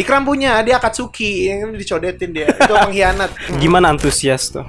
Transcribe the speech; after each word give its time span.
Ikram 0.00 0.24
punya, 0.24 0.56
dia 0.64 0.80
Akatsuki 0.80 1.52
yang 1.52 1.76
dicodetin 1.76 2.32
dia. 2.32 2.48
Itu 2.56 2.72
pengkhianat. 2.88 3.36
Gimana 3.60 3.92
antusias 3.92 4.48
tuh? 4.48 4.64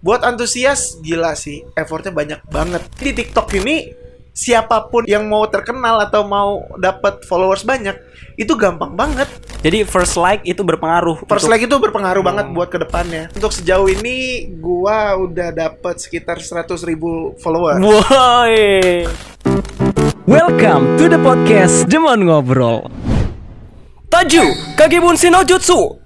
Buat 0.00 0.24
antusias 0.24 0.96
gila 1.04 1.36
sih, 1.36 1.60
effortnya 1.76 2.08
banyak 2.08 2.40
banget. 2.48 2.80
Di 2.96 3.12
TikTok 3.12 3.52
ini 3.60 3.92
siapa 4.32 4.88
pun 4.88 5.04
yang 5.04 5.28
mau 5.28 5.44
terkenal 5.44 6.00
atau 6.08 6.24
mau 6.24 6.64
dapat 6.80 7.24
followers 7.28 7.68
banyak 7.68 8.00
itu 8.40 8.56
gampang 8.56 8.96
banget. 8.96 9.28
Jadi 9.60 9.84
first 9.84 10.16
like 10.16 10.40
itu 10.48 10.64
berpengaruh. 10.64 11.28
First 11.28 11.44
untuk- 11.44 11.52
like 11.52 11.64
itu 11.68 11.76
berpengaruh 11.76 12.24
banget 12.24 12.46
buat 12.56 12.72
ke 12.72 12.80
depannya. 12.80 13.28
Untuk 13.36 13.52
sejauh 13.52 13.92
ini 13.92 14.48
gua 14.56 15.20
udah 15.20 15.52
dapat 15.52 16.00
sekitar 16.00 16.40
100.000 16.40 16.64
ribu 16.88 17.36
follower. 17.44 17.76
Woi. 17.76 19.04
Welcome 20.24 20.96
to 20.96 21.12
the 21.12 21.20
podcast 21.20 21.92
Demon 21.92 22.24
Ngobrol. 22.24 22.88
Taju 24.06 24.44
Kagebunshi 24.78 25.28
no 25.28 25.42
Jutsu. 25.42 25.98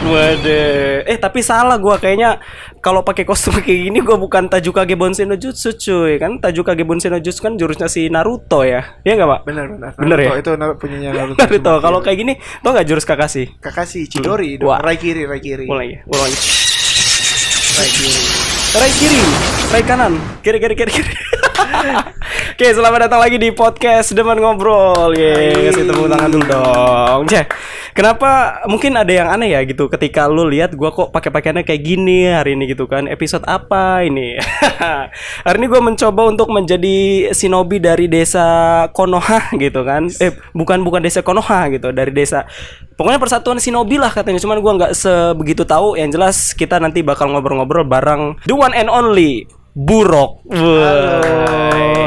Waduh, 0.00 1.04
eh 1.04 1.18
tapi 1.20 1.44
salah 1.44 1.76
gua 1.76 2.00
kayaknya 2.00 2.40
kalau 2.80 3.04
pakai 3.04 3.28
kostum 3.28 3.52
kayak 3.60 3.92
gini 3.92 4.00
gua 4.00 4.16
bukan 4.16 4.48
Taju 4.48 4.70
Kagebunshi 4.72 5.28
no 5.28 5.36
Jutsu 5.36 5.76
cuy 5.76 6.16
kan 6.18 6.40
Taju 6.42 6.60
Kagebunshi 6.64 7.06
no 7.12 7.20
Jutsu 7.20 7.44
kan 7.44 7.54
jurusnya 7.54 7.86
si 7.86 8.08
Naruto 8.08 8.64
ya 8.64 8.98
Iya 9.04 9.14
nggak 9.20 9.28
pak? 9.28 9.40
Bener 9.46 9.64
bener. 9.68 9.90
Bener 9.94 10.18
ya? 10.18 10.30
Itu 10.40 10.50
punyanya 10.80 11.10
Naruto. 11.22 11.38
Naruto 11.38 11.74
kalau 11.84 11.98
kayak 12.02 12.18
gini 12.18 12.32
tau 12.64 12.72
nggak 12.74 12.86
jurus 12.88 13.04
Kakashi? 13.04 13.60
Kakashi 13.60 14.08
Chidori 14.08 14.56
dong. 14.56 14.72
Wah. 14.72 14.80
Raikiri 14.80 15.28
Raikiri. 15.28 15.68
Mulai 15.68 15.86
ya, 15.94 15.98
mulai. 16.08 16.32
Raikiri. 17.76 18.50
Rai 18.70 18.86
kiri, 18.94 19.18
rai 19.74 19.82
kanan, 19.82 20.14
kiri 20.46 20.62
kiri 20.62 20.78
kiri 20.78 20.92
kiri. 20.94 21.10
Oke, 22.60 22.66
selamat 22.76 23.08
datang 23.08 23.20
lagi 23.20 23.36
di 23.40 23.50
podcast 23.52 24.12
Deman 24.12 24.36
Ngobrol. 24.36 25.16
Yes, 25.16 25.76
Hai. 25.76 25.84
tepuk 25.84 26.08
tangan 26.08 26.28
dulu 26.28 26.44
dong. 26.44 27.20
Ceh, 27.28 27.44
kenapa 27.96 28.60
mungkin 28.68 28.96
ada 28.96 29.08
yang 29.08 29.28
aneh 29.32 29.56
ya 29.56 29.60
gitu 29.64 29.88
ketika 29.88 30.28
lu 30.28 30.44
lihat 30.48 30.76
gua 30.76 30.92
kok 30.92 31.12
pakai 31.12 31.32
pakaiannya 31.32 31.64
kayak 31.64 31.82
gini 31.84 32.28
hari 32.28 32.56
ini 32.56 32.68
gitu 32.72 32.84
kan? 32.84 33.08
Episode 33.08 33.44
apa 33.48 34.04
ini? 34.04 34.36
hari 35.46 35.56
ini 35.56 35.66
gua 35.68 35.80
mencoba 35.80 36.28
untuk 36.28 36.52
menjadi 36.52 37.30
shinobi 37.32 37.80
dari 37.80 38.06
desa 38.08 38.44
Konoha 38.92 39.52
gitu 39.56 39.80
kan. 39.84 40.08
Eh, 40.20 40.32
bukan 40.52 40.84
bukan 40.84 41.00
desa 41.00 41.24
Konoha 41.24 41.68
gitu, 41.72 41.92
dari 41.92 42.12
desa 42.12 42.44
Pokoknya 43.00 43.16
persatuan 43.16 43.56
shinobi 43.56 43.96
lah 43.96 44.12
katanya. 44.12 44.36
Cuman 44.36 44.60
gua 44.60 44.72
nggak 44.76 44.92
sebegitu 44.92 45.64
tahu. 45.64 45.96
Yang 45.96 46.10
jelas 46.20 46.36
kita 46.52 46.76
nanti 46.76 47.00
bakal 47.00 47.32
ngobrol-ngobrol 47.32 47.88
bareng 47.88 48.36
the 48.44 48.52
one 48.52 48.76
and 48.76 48.92
only 48.92 49.48
Burok. 49.70 50.42
Halo, 50.50 51.22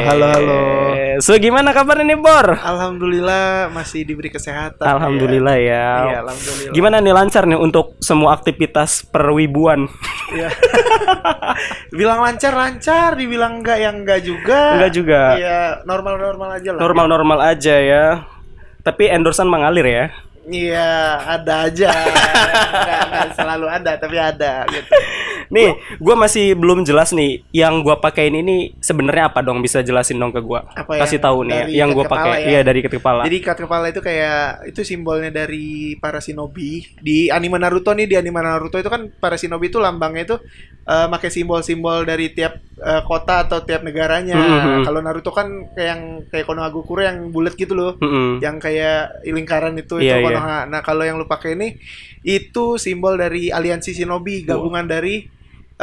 halo, 0.03 0.25
halo. 0.35 0.59
So 1.23 1.39
gimana 1.39 1.71
kabar 1.71 1.95
ini 2.03 2.19
Bor? 2.19 2.59
Alhamdulillah 2.59 3.71
masih 3.71 4.03
diberi 4.03 4.27
kesehatan. 4.27 4.83
Alhamdulillah 4.83 5.55
ya. 5.55 5.87
Iya, 6.11 6.17
alhamdulillah. 6.27 6.73
Gimana 6.75 6.95
nih 6.99 7.13
lancar 7.15 7.47
nih 7.47 7.55
untuk 7.55 7.95
semua 8.03 8.35
aktivitas 8.35 9.07
perwibuan? 9.07 9.87
Iya. 10.35 10.51
Bilang 12.03 12.19
lancar 12.19 12.51
lancar, 12.51 13.15
dibilang 13.15 13.63
enggak 13.63 13.79
yang 13.79 14.03
enggak 14.03 14.19
juga. 14.27 14.75
Enggak 14.75 14.91
juga. 14.91 15.21
Iya, 15.39 15.59
normal-normal 15.87 16.49
aja 16.59 16.69
lah. 16.75 16.79
Normal-normal 16.83 17.39
aja 17.47 17.75
ya. 17.79 18.05
Tapi 18.83 19.07
endorsan 19.07 19.47
mengalir 19.47 19.87
ya. 19.87 20.05
Iya, 20.43 21.23
ada 21.39 21.71
aja. 21.71 21.87
Enggak, 22.83 22.99
enggak 23.07 23.29
selalu 23.39 23.67
ada, 23.71 23.91
tapi 23.95 24.17
ada 24.19 24.67
gitu. 24.67 24.91
Nih, 25.53 25.69
gua 26.01 26.15
masih 26.17 26.57
belum 26.57 26.81
jelas 26.81 27.13
nih 27.13 27.45
yang 27.53 27.85
gua 27.85 28.01
pakein 28.01 28.33
ini 28.33 28.73
sebenarnya 28.81 29.29
apa 29.29 29.39
dong? 29.39 29.61
Bisa 29.61 29.79
jelasin 29.79 30.17
dong 30.17 30.33
ke 30.33 30.41
gua. 30.41 30.65
Apa 30.73 30.97
Kasih 30.99 31.21
tahu 31.21 31.45
nih 31.45 31.69
dari 31.69 31.77
yang 31.77 31.93
kepala 31.93 32.09
pakai. 32.33 32.41
ya? 32.41 32.49
Iya, 32.49 32.59
dari 32.65 32.77
ikat 32.81 32.93
kepala. 32.97 33.21
Jadi 33.23 33.35
ikat 33.39 33.57
kepala 33.61 33.85
itu 33.87 34.01
kayak 34.01 34.41
itu 34.67 34.81
simbolnya 34.81 35.29
dari 35.29 35.93
para 35.97 36.17
shinobi. 36.17 36.97
Di 36.99 37.29
anime 37.29 37.61
Naruto 37.61 37.93
nih, 37.93 38.09
di 38.09 38.15
anime 38.17 38.41
Naruto 38.41 38.75
itu 38.75 38.89
kan 38.89 39.07
para 39.13 39.37
shinobi 39.37 39.69
itu 39.69 39.77
lambangnya 39.77 40.33
itu 40.33 40.35
eh, 40.83 41.07
pakai 41.07 41.29
simbol-simbol 41.29 42.03
dari 42.03 42.33
tiap 42.33 42.57
eh, 42.81 43.01
kota 43.05 43.45
atau 43.45 43.61
tiap 43.61 43.85
negaranya. 43.85 44.35
Mhm. 44.35 44.83
Kalau 44.83 44.99
Naruto 44.99 45.29
kan 45.29 45.47
kayak 45.71 45.87
yang 45.93 46.01
kayak 46.27 46.45
Konohagakure 46.49 47.05
yang 47.05 47.29
bulat 47.29 47.53
gitu 47.53 47.77
loh. 47.77 47.95
Mm-mm. 48.01 48.41
Yang 48.41 48.55
kayak 48.59 48.99
lingkaran 49.23 49.75
itu 49.75 49.99
Iya, 49.99 50.17
itu 50.17 50.17
iya. 50.19 50.25
Konoha. 50.25 50.59
Nah, 50.65 50.81
kalau 50.81 51.03
yang 51.05 51.15
lu 51.15 51.29
pakai 51.29 51.53
ini 51.53 51.77
itu 52.23 52.79
simbol 52.79 53.15
dari 53.15 53.51
aliansi 53.51 53.91
shinobi, 53.91 54.47
gabungan 54.47 54.87
dari 54.87 55.27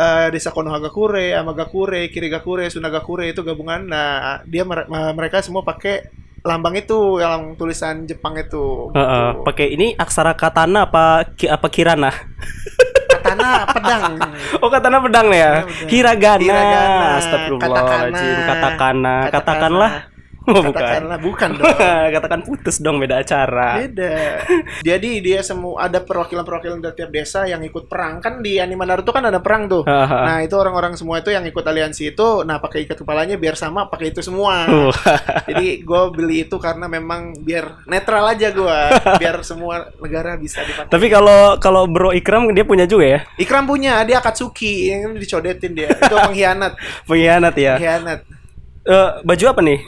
eh, 0.00 0.32
desa 0.32 0.48
Konohagakure, 0.48 1.36
Amagakure, 1.36 2.08
Kirigakure, 2.08 2.64
Sunagakure 2.66 3.28
itu 3.28 3.44
gabungan. 3.44 3.84
Nah, 3.84 4.40
dia 4.44 4.64
mereka 5.12 5.44
semua 5.44 5.60
pakai 5.60 6.08
lambang 6.40 6.72
itu 6.74 7.20
yang 7.20 7.52
tulisan 7.54 8.08
Jepang 8.08 8.32
itu. 8.34 8.88
Heeh, 8.96 9.28
Gitu. 9.30 9.44
pakai 9.44 9.66
ini 9.68 9.92
aksara 9.92 10.32
katana 10.32 10.88
apa 10.88 11.04
ki- 11.30 11.52
apa 11.52 11.68
kirana? 11.68 12.08
Katana 13.10 13.68
pedang. 13.68 14.02
Oh 14.58 14.70
katana 14.72 14.96
pedang 14.98 15.28
ya. 15.28 15.60
Pedang. 15.60 15.88
Hiragana. 15.92 16.40
Hiragana. 16.40 17.06
Astagfirullahaladzim. 17.20 17.68
Katakana. 17.68 18.46
Katakana. 18.48 19.14
Katakana. 19.20 19.28
Katakanlah. 19.28 19.90
Oh, 20.48 20.64
bukan. 20.64 20.72
Katakanlah 20.72 21.20
bukan 21.20 21.50
dong. 21.52 21.76
Katakan 22.16 22.40
putus 22.42 22.76
dong 22.80 22.96
beda 22.96 23.20
acara. 23.20 23.84
Beda. 23.84 24.40
Jadi 24.80 25.20
dia 25.20 25.44
semua 25.44 25.84
ada 25.84 26.00
perwakilan-perwakilan 26.00 26.80
dari 26.80 26.94
tiap 26.96 27.10
desa 27.12 27.44
yang 27.44 27.60
ikut 27.60 27.86
perang 27.86 28.24
kan 28.24 28.40
di 28.40 28.56
anime 28.56 28.88
Naruto 28.88 29.12
kan 29.12 29.20
ada 29.28 29.36
perang 29.44 29.68
tuh. 29.68 29.84
Nah 29.84 30.40
itu 30.40 30.56
orang-orang 30.56 30.96
semua 30.96 31.20
itu 31.20 31.28
yang 31.28 31.44
ikut 31.44 31.60
aliansi 31.60 32.16
itu, 32.16 32.42
nah 32.48 32.56
pakai 32.56 32.88
ikat 32.88 33.04
kepalanya 33.04 33.36
biar 33.36 33.52
sama 33.52 33.86
pakai 33.86 34.16
itu 34.16 34.24
semua. 34.24 34.64
Wah. 34.64 34.96
Jadi 35.52 35.84
gue 35.84 36.02
beli 36.10 36.48
itu 36.48 36.56
karena 36.56 36.88
memang 36.88 37.36
biar 37.36 37.84
netral 37.84 38.24
aja 38.32 38.48
gue, 38.48 38.78
biar 39.20 39.44
semua 39.44 39.92
negara 40.00 40.40
bisa 40.40 40.64
dipakai. 40.64 40.88
Tapi 40.88 41.06
kalau 41.12 41.60
kalau 41.60 41.84
Bro 41.84 42.16
Ikram 42.16 42.48
dia 42.50 42.64
punya 42.64 42.88
juga 42.88 43.04
ya. 43.04 43.20
Ikram 43.36 43.68
punya, 43.68 44.00
dia 44.08 44.18
Akatsuki 44.18 44.88
yang 44.88 45.12
dicodetin 45.14 45.76
dia. 45.76 45.92
Itu 45.92 46.16
pengkhianat, 46.26 46.80
Pengkhianat 47.04 47.54
ya. 47.60 47.76
pengkhianat. 47.76 48.20
Eh, 48.80 49.10
baju 49.22 49.44
apa 49.46 49.60
nih? 49.60 49.80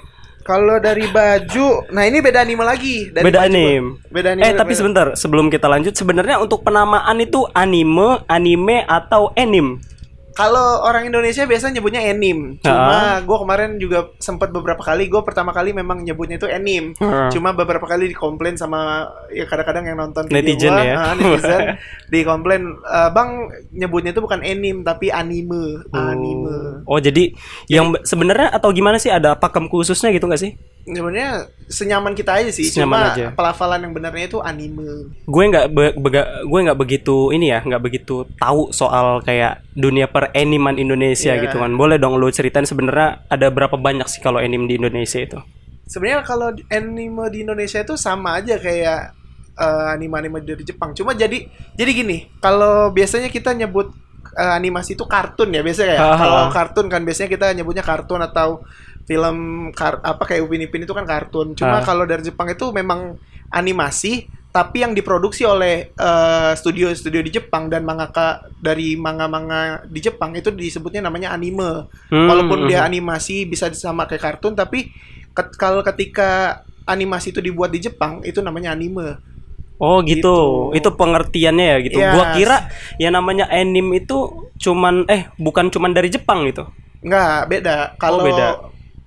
Kalau 0.42 0.76
dari 0.76 1.06
baju, 1.06 1.86
nah 1.88 2.02
ini 2.02 2.18
beda 2.18 2.42
anime 2.42 2.62
lagi. 2.62 3.08
Dari 3.08 3.22
Beda 3.22 3.38
baju 3.40 3.48
anime. 3.48 4.02
Beda 4.10 4.28
anime. 4.34 4.42
Eh 4.42 4.52
tapi 4.52 4.68
beda- 4.68 4.78
sebentar, 4.78 5.06
sebelum 5.14 5.46
kita 5.48 5.66
lanjut 5.66 5.94
sebenarnya 5.94 6.36
untuk 6.36 6.62
penamaan 6.62 7.14
itu 7.16 7.46
anime, 7.52 8.26
anime 8.26 8.82
atau 8.84 9.30
anim? 9.32 9.78
Kalau 10.32 10.80
orang 10.82 11.08
Indonesia 11.08 11.44
biasa 11.44 11.68
nyebutnya 11.70 12.00
anime. 12.02 12.56
Cuma 12.64 13.20
gue 13.20 13.38
kemarin 13.38 13.70
juga 13.76 14.08
sempat 14.16 14.48
beberapa 14.48 14.80
kali. 14.80 15.06
Gue 15.06 15.20
pertama 15.20 15.52
kali 15.52 15.76
memang 15.76 16.00
nyebutnya 16.00 16.40
itu 16.40 16.48
anime. 16.48 16.96
Heeh. 16.96 17.28
Cuma 17.30 17.52
beberapa 17.52 17.84
kali 17.84 18.08
dikomplain 18.08 18.56
sama 18.56 19.08
ya 19.28 19.44
kadang-kadang 19.44 19.84
yang 19.92 19.98
nonton 20.00 20.28
Netizen 20.32 20.72
gua, 20.72 20.84
ya? 20.84 20.94
ah, 20.96 21.12
netizen 21.12 21.60
dikomplain 22.12 22.62
"Eh, 22.80 23.10
bang 23.12 23.30
nyebutnya 23.72 24.10
itu 24.12 24.20
bukan 24.24 24.40
anime 24.40 24.80
tapi 24.82 25.12
anime. 25.12 25.84
Anime. 25.92 26.84
Oh 26.88 26.98
jadi 26.98 27.32
yang 27.68 27.92
be- 27.92 28.02
sebenarnya 28.02 28.52
atau 28.52 28.72
gimana 28.72 28.96
sih 28.96 29.12
ada 29.12 29.36
pakem 29.36 29.68
khususnya 29.68 30.10
gitu 30.10 30.24
nggak 30.24 30.40
sih? 30.40 30.52
Sebenarnya 30.82 31.46
senyaman 31.66 32.12
kita 32.12 32.42
aja 32.42 32.50
sih. 32.50 32.66
Senyaman 32.66 32.98
Cuma 32.98 33.14
aja. 33.14 33.26
pelafalan 33.32 33.86
yang 33.86 33.94
benarnya 33.94 34.26
itu 34.26 34.38
anime. 34.38 35.14
Gue 35.24 35.44
nggak 35.46 35.66
be- 35.70 35.94
gue 36.42 36.60
nggak 36.62 36.76
begitu 36.76 37.30
ini 37.30 37.48
ya 37.48 37.62
nggak 37.62 37.78
begitu 37.80 38.26
tahu 38.36 38.68
soal 38.70 39.22
kayak 39.22 39.62
dunia 39.72 40.06
per 40.06 40.34
animan 40.34 40.76
Indonesia 40.76 41.32
Iya. 41.32 41.42
gitu 41.46 41.56
kan. 41.56 41.70
Boleh 41.72 41.96
dong 41.96 42.18
lu 42.18 42.28
ceritain 42.28 42.66
sebenarnya 42.66 43.22
ada 43.26 43.46
berapa 43.48 43.74
banyak 43.74 44.10
sih 44.10 44.18
kalau 44.18 44.42
anime 44.42 44.66
di 44.66 44.76
Indonesia 44.76 45.22
itu? 45.22 45.38
Sebenarnya 45.86 46.22
kalau 46.22 46.50
anime 46.66 47.24
di 47.28 47.38
Indonesia 47.40 47.78
itu 47.78 47.94
sama 47.94 48.42
aja 48.42 48.58
kayak 48.58 49.14
eh, 49.52 49.86
anime-anime 49.92 50.40
dari 50.40 50.64
Jepang. 50.64 50.92
Cuma 50.92 51.12
jadi 51.12 51.46
jadi 51.72 51.90
gini, 51.92 52.26
kalau 52.38 52.88
biasanya 52.88 53.28
kita 53.28 53.52
nyebut 53.52 53.92
eh, 54.32 54.52
animasi 54.52 54.96
itu 54.96 55.04
kartun 55.04 55.52
ya 55.52 55.60
biasanya 55.60 55.94
ya. 55.94 56.00
Haha. 56.00 56.16
Kalau 56.18 56.42
kartun 56.48 56.86
kan 56.88 57.04
biasanya 57.04 57.28
kita 57.28 57.46
nyebutnya 57.52 57.84
kartun 57.84 58.18
atau 58.18 58.64
film 59.02 59.36
kar 59.70 59.98
apa 60.00 60.22
kayak 60.22 60.42
Upin 60.42 60.62
Ipin 60.62 60.82
itu 60.82 60.92
kan 60.92 61.04
kartun. 61.04 61.54
Cuma 61.54 61.78
Ah. 61.78 61.84
kalau 61.84 62.04
dari 62.04 62.22
Jepang 62.22 62.46
itu 62.46 62.70
memang 62.70 63.18
animasi 63.48 64.24
tapi 64.52 64.84
yang 64.84 64.92
diproduksi 64.92 65.48
oleh 65.48 65.90
eh, 65.90 66.52
studio-studio 66.52 67.20
di 67.20 67.32
Jepang 67.32 67.66
dan 67.66 67.82
mangaka 67.82 68.44
dari 68.60 68.94
manga-manga 68.94 69.80
di 69.88 69.98
Jepang 69.98 70.36
itu 70.36 70.52
disebutnya 70.52 71.00
namanya 71.00 71.32
anime. 71.32 71.88
Hmm, 72.08 72.28
Walaupun 72.28 72.68
dia 72.68 72.84
hmm. 72.84 72.88
animasi 72.88 73.48
bisa 73.48 73.72
sama 73.72 74.04
kayak 74.04 74.20
kartun 74.36 74.52
tapi 74.52 74.92
ket- 75.32 75.56
kalau 75.56 75.80
ketika 75.82 76.60
animasi 76.84 77.32
itu 77.32 77.40
dibuat 77.40 77.72
di 77.72 77.80
Jepang 77.80 78.20
itu 78.22 78.38
namanya 78.38 78.76
anime. 78.76 79.16
Oh 79.80 79.98
gitu. 80.04 80.70
Gitu. 80.70 80.78
Itu 80.78 80.88
pengertiannya 80.94 81.66
ya 81.66 81.76
gitu. 81.80 81.98
Yes. 81.98 82.12
Gua 82.12 82.24
kira 82.36 82.56
yang 83.00 83.16
namanya 83.16 83.48
anime 83.48 83.98
itu 83.98 84.30
cuman 84.60 85.08
eh 85.08 85.26
bukan 85.40 85.72
cuman 85.72 85.90
dari 85.90 86.06
Jepang 86.06 86.44
gitu. 86.46 86.68
Enggak, 87.02 87.48
beda. 87.48 87.76
Kalau 87.96 88.20
Oh, 88.20 88.26
beda. 88.28 88.48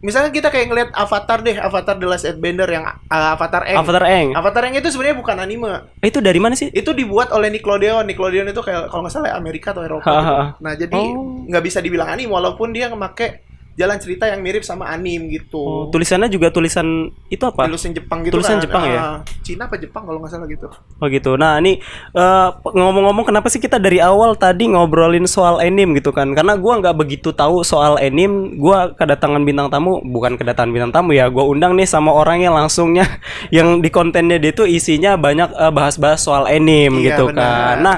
Misalnya 0.06 0.30
kita 0.30 0.54
kayak 0.54 0.68
ngeliat 0.70 0.90
Avatar 0.94 1.42
deh, 1.42 1.58
Avatar 1.58 1.98
The 1.98 2.06
Last 2.06 2.26
Airbender 2.30 2.70
yang 2.70 2.86
uh, 2.86 3.34
Avatar 3.34 3.66
Eng. 3.66 3.82
Avatar 3.82 4.04
Eng. 4.06 4.28
Avatar 4.38 4.62
Eng 4.70 4.78
itu 4.78 4.94
sebenarnya 4.94 5.18
bukan 5.18 5.36
anime. 5.42 5.74
Itu 6.00 6.22
dari 6.22 6.38
mana 6.38 6.54
sih? 6.54 6.70
Itu 6.70 6.94
dibuat 6.94 7.34
oleh 7.34 7.50
Nickelodeon. 7.50 8.06
Nickelodeon 8.06 8.54
itu 8.54 8.62
kayak 8.62 8.94
kalau 8.94 9.02
nggak 9.02 9.14
salah 9.18 9.34
Amerika 9.34 9.74
atau 9.74 9.82
Eropa. 9.82 10.06
Gitu. 10.06 10.34
Nah, 10.62 10.74
jadi 10.78 11.02
Oh. 11.02 11.42
nggak 11.50 11.64
bisa 11.66 11.82
dibilang 11.82 12.06
anime 12.06 12.30
walaupun 12.30 12.70
dia 12.70 12.86
memakai 12.88 13.42
jalan 13.76 14.00
cerita 14.00 14.24
yang 14.24 14.40
mirip 14.40 14.64
sama 14.64 14.88
anim 14.88 15.28
gitu. 15.28 15.60
Oh, 15.60 15.84
tulisannya 15.92 16.32
juga 16.32 16.48
tulisan 16.48 17.12
itu 17.28 17.44
apa? 17.44 17.68
Tulisan 17.68 17.92
Jepang 17.92 18.24
gitu 18.24 18.40
Tulisan 18.40 18.56
kan. 18.58 18.64
Jepang 18.64 18.84
ya? 18.88 19.00
Ah, 19.00 19.18
Cina 19.44 19.68
apa 19.68 19.76
Jepang 19.76 20.08
kalau 20.08 20.24
nggak 20.24 20.32
salah 20.32 20.48
gitu. 20.48 20.68
Oh 20.72 21.08
gitu. 21.12 21.36
Nah 21.36 21.60
ini 21.60 21.84
eh, 22.16 22.48
ngomong-ngomong 22.64 23.28
kenapa 23.28 23.52
sih 23.52 23.60
kita 23.60 23.76
dari 23.76 24.00
awal 24.00 24.40
tadi 24.40 24.72
ngobrolin 24.72 25.28
soal 25.28 25.60
anime 25.60 26.00
gitu 26.00 26.16
kan? 26.16 26.32
Karena 26.32 26.56
gua 26.56 26.80
nggak 26.80 26.96
begitu 26.96 27.36
tahu 27.36 27.68
soal 27.68 28.00
anime. 28.00 28.56
Gua 28.56 28.96
kedatangan 28.96 29.44
bintang 29.44 29.68
tamu, 29.68 30.00
bukan 30.00 30.40
kedatangan 30.40 30.72
bintang 30.72 30.96
tamu 30.96 31.12
ya. 31.12 31.28
Gua 31.28 31.44
undang 31.44 31.76
nih 31.76 31.84
sama 31.84 32.16
orang 32.16 32.40
yang 32.48 32.56
langsungnya 32.56 33.04
yang 33.56 33.84
di 33.84 33.92
kontennya 33.92 34.40
dia 34.40 34.56
tuh 34.56 34.72
isinya 34.72 35.20
banyak 35.20 35.52
eh, 35.52 35.72
bahas-bahas 35.76 36.24
soal 36.24 36.48
anime 36.48 37.04
Iya, 37.04 37.20
gitu 37.20 37.28
benar. 37.28 37.44
kan. 37.44 37.76
Nah 37.84 37.98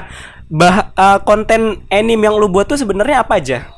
bah 0.50 0.76
eh, 0.90 1.18
konten 1.22 1.86
anime 1.86 2.26
yang 2.26 2.34
lu 2.34 2.50
buat 2.50 2.66
tuh 2.66 2.74
sebenarnya 2.74 3.22
apa 3.22 3.38
aja? 3.38 3.77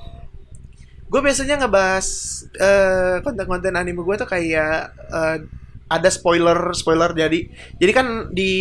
Gue 1.11 1.21
biasanya 1.21 1.59
ngebahas 1.59 2.07
eh, 2.55 3.17
konten-konten 3.27 3.75
anime 3.75 4.01
gue 4.07 4.15
tuh 4.15 4.29
kayak 4.31 4.75
eh, 5.11 5.37
ada 5.91 6.07
spoiler 6.07 6.71
spoiler 6.71 7.11
jadi 7.11 7.51
jadi 7.83 7.93
kan 7.93 8.07
di 8.31 8.53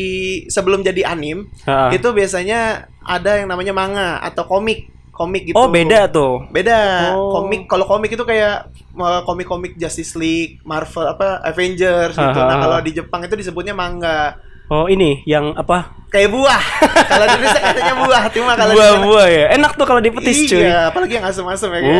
sebelum 0.50 0.82
jadi 0.82 1.14
anim 1.14 1.46
Ha. 1.70 1.94
itu 1.94 2.10
biasanya 2.10 2.90
ada 3.06 3.38
yang 3.38 3.54
namanya 3.54 3.70
manga 3.70 4.18
atau 4.26 4.50
komik 4.50 4.90
komik 5.14 5.52
gitu. 5.52 5.60
Oh 5.60 5.68
beda 5.68 6.08
tuh. 6.08 6.48
Beda. 6.50 7.12
Oh. 7.20 7.44
Komik 7.44 7.68
kalau 7.68 7.84
komik 7.86 8.16
itu 8.16 8.24
kayak 8.24 8.72
eh, 8.98 9.22
komik-komik 9.28 9.76
Justice 9.76 10.16
League, 10.16 10.64
Marvel 10.64 11.06
apa 11.12 11.44
Avengers 11.44 12.16
gitu. 12.16 12.40
Ha, 12.40 12.48
ha, 12.48 12.50
Nah, 12.50 12.58
kalau 12.64 12.78
di 12.80 12.96
Jepang 12.96 13.22
itu 13.28 13.36
disebutnya 13.36 13.76
manga. 13.76 14.40
Oh 14.72 14.88
ini 14.88 15.22
yang 15.28 15.54
apa? 15.60 15.99
Kayak 16.10 16.30
buah. 16.34 16.64
kalau 17.12 17.26
di 17.30 17.34
Indonesia 17.38 17.62
katanya 17.62 17.96
buah, 18.02 18.24
cuma 18.34 18.52
kalau 18.58 18.74
Buah-buah 18.74 19.28
ya. 19.30 19.46
Enak 19.56 19.72
tuh 19.78 19.86
kalau 19.86 20.02
dipetis 20.02 20.50
cuy. 20.50 20.66
Iya, 20.66 20.90
apalagi 20.90 21.14
yang 21.22 21.26
asem-asem 21.30 21.70
ya 21.70 21.80
kan. 21.86 21.94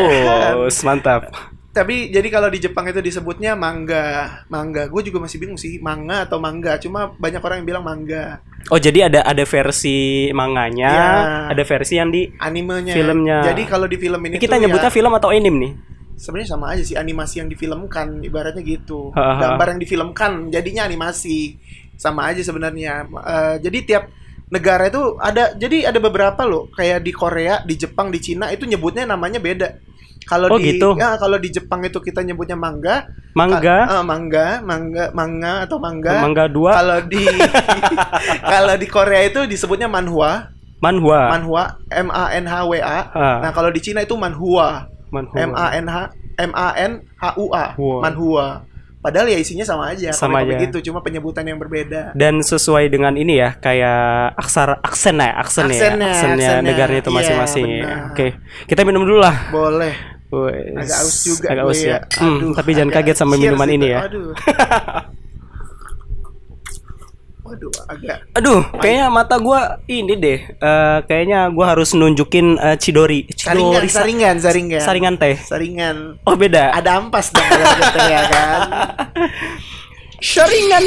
Oh, 0.58 0.70
mantap. 0.86 1.22
Tapi 1.70 2.10
jadi 2.10 2.26
kalau 2.34 2.50
di 2.50 2.58
Jepang 2.58 2.90
itu 2.90 2.98
disebutnya 2.98 3.54
manga. 3.54 4.42
Manga. 4.50 4.90
Gue 4.90 5.06
juga 5.06 5.22
masih 5.22 5.38
bingung 5.38 5.62
sih, 5.62 5.78
manga 5.78 6.26
atau 6.26 6.42
mangga. 6.42 6.82
Cuma 6.82 7.14
banyak 7.14 7.38
orang 7.40 7.62
yang 7.62 7.68
bilang 7.70 7.84
manga. 7.86 8.42
Oh 8.74 8.82
jadi 8.82 9.08
ada 9.08 9.22
ada 9.24 9.46
versi 9.46 10.28
manganya, 10.36 10.92
Iya. 10.92 11.56
ada 11.56 11.64
versi 11.64 11.94
yang 11.96 12.10
di 12.10 12.28
Animenya. 12.42 12.92
Filmnya. 12.98 13.40
Jadi 13.46 13.64
kalau 13.70 13.86
di 13.86 13.96
film 14.02 14.20
ini 14.26 14.42
kita 14.42 14.58
nyebutnya 14.60 14.92
ya, 14.92 14.98
film 14.98 15.14
atau 15.16 15.30
anime 15.32 15.58
nih? 15.62 15.74
sebenarnya 16.20 16.50
sama 16.52 16.76
aja 16.76 16.84
sih 16.84 17.00
animasi 17.00 17.40
yang 17.40 17.48
difilmkan 17.48 18.20
ibaratnya 18.20 18.60
gitu. 18.62 19.16
Gambar 19.16 19.74
yang 19.74 19.80
difilmkan 19.80 20.52
jadinya 20.52 20.84
animasi. 20.84 21.56
Sama 22.00 22.32
aja 22.32 22.40
sebenarnya. 22.40 23.04
Eh, 23.06 23.56
jadi 23.60 23.78
tiap 23.84 24.04
negara 24.50 24.88
itu 24.88 25.20
ada 25.20 25.52
jadi 25.54 25.92
ada 25.92 26.00
beberapa 26.00 26.42
loh 26.42 26.72
kayak 26.72 27.04
di 27.04 27.12
Korea, 27.12 27.60
di 27.62 27.76
Jepang, 27.76 28.08
di 28.10 28.18
Cina 28.18 28.50
itu 28.50 28.64
nyebutnya 28.64 29.04
namanya 29.04 29.38
beda. 29.38 29.78
Kalau 30.24 30.46
Oh, 30.48 30.62
di 30.62 30.78
gitu. 30.78 30.94
ya 30.94 31.18
kalau 31.18 31.36
di 31.36 31.50
Jepang 31.50 31.82
itu 31.82 31.98
kita 31.98 32.22
nyebutnya 32.22 32.54
manga, 32.54 33.10
Mangga, 33.34 33.60
Ka- 33.62 34.00
eh, 34.00 34.04
mangga, 34.04 34.48
mangga, 34.62 35.06
manga 35.12 35.54
atau 35.66 35.78
mangga. 35.78 36.22
mangga 36.22 36.46
dua, 36.48 36.72
Kalau 36.72 36.98
di 37.04 37.24
kalau 38.54 38.74
di 38.76 38.88
Korea 38.88 39.22
itu 39.26 39.46
disebutnya 39.46 39.90
manhwa, 39.90 40.50
manhwa, 40.80 41.20
manhwa, 41.30 41.64
M 41.90 42.10
A 42.10 42.30
N 42.32 42.46
H 42.46 42.54
W 42.66 42.74
A. 42.80 43.00
Ah. 43.10 43.38
Nah, 43.42 43.52
kalau 43.52 43.70
di 43.70 43.82
Cina 43.82 44.02
itu 44.02 44.14
manhua, 44.14 44.88
manhwa. 45.10 45.36
M 45.36 45.52
A 45.54 45.66
N 45.74 45.86
H 45.88 45.96
M 46.38 46.52
A 46.54 46.70
N 46.78 46.92
H 47.16 47.24
U 47.36 47.46
A, 47.52 47.66
Hua. 47.74 47.98
manhua. 48.02 48.46
Padahal 49.00 49.32
ya 49.32 49.40
isinya 49.40 49.64
sama 49.64 49.96
aja, 49.96 50.12
Sama 50.12 50.44
aja. 50.44 50.60
gitu, 50.60 50.84
cuma 50.84 51.00
penyebutan 51.00 51.42
yang 51.42 51.56
berbeda. 51.56 52.12
Dan 52.12 52.44
sesuai 52.44 52.92
dengan 52.92 53.16
ini 53.16 53.40
ya, 53.40 53.56
kayak 53.56 54.36
aksara 54.36 54.76
aksen 54.84 55.16
ya, 55.18 55.40
aksen 55.40 55.66
ya, 55.66 55.72
Aksennya, 55.72 56.10
aksennya 56.12 56.36
aksennya. 56.36 56.68
negaranya 56.68 57.00
itu 57.00 57.08
Iya, 57.08 57.18
masing-masing. 57.18 57.66
ya. 57.66 57.80
benar. 57.80 58.12
Oke, 58.12 58.28
kita 58.68 58.82
minum 58.84 59.08
dulu 59.08 59.20
lah. 59.20 59.36
Boleh. 59.50 59.94
Wes. 60.30 60.78
Agak 60.78 60.98
aus 61.02 61.16
juga 61.26 61.48
Agak 61.50 61.64
aus 61.66 61.80
ya. 61.82 61.98
Hmm, 62.20 62.38
Aduh, 62.38 62.52
tapi 62.54 62.70
jangan 62.76 62.92
kaget 62.94 63.18
sama 63.18 63.34
minuman 63.34 63.66
ini 63.68 63.88
ya. 63.90 64.00
Aduh. 64.06 64.30
Waduh, 67.50 67.74
agak 67.90 68.18
Aduh, 68.32 68.62
kayaknya 68.78 69.10
mata 69.10 69.36
gua 69.38 69.60
ini 69.86 70.14
deh. 70.14 70.40
eh, 70.46 70.98
kayaknya 71.04 71.50
gua 71.50 71.74
harus 71.74 71.92
nunjukin 71.92 72.56
eh, 72.56 72.78
Chidori. 72.78 73.26
saringan, 73.34 73.82
Chidori 73.82 73.90
sa- 73.90 74.00
saringan, 74.00 74.36
saringan. 74.38 74.82
saringan 74.82 75.14
teh. 75.18 75.36
Saringan. 75.36 75.96
Oh, 76.24 76.38
beda. 76.38 76.70
Ada 76.72 77.02
ampas 77.02 77.34
dong 77.34 77.42
kalau 77.42 77.66
gitu 77.76 78.00
ya 78.06 78.22
kan. 78.24 78.60
Saringan. 80.22 80.84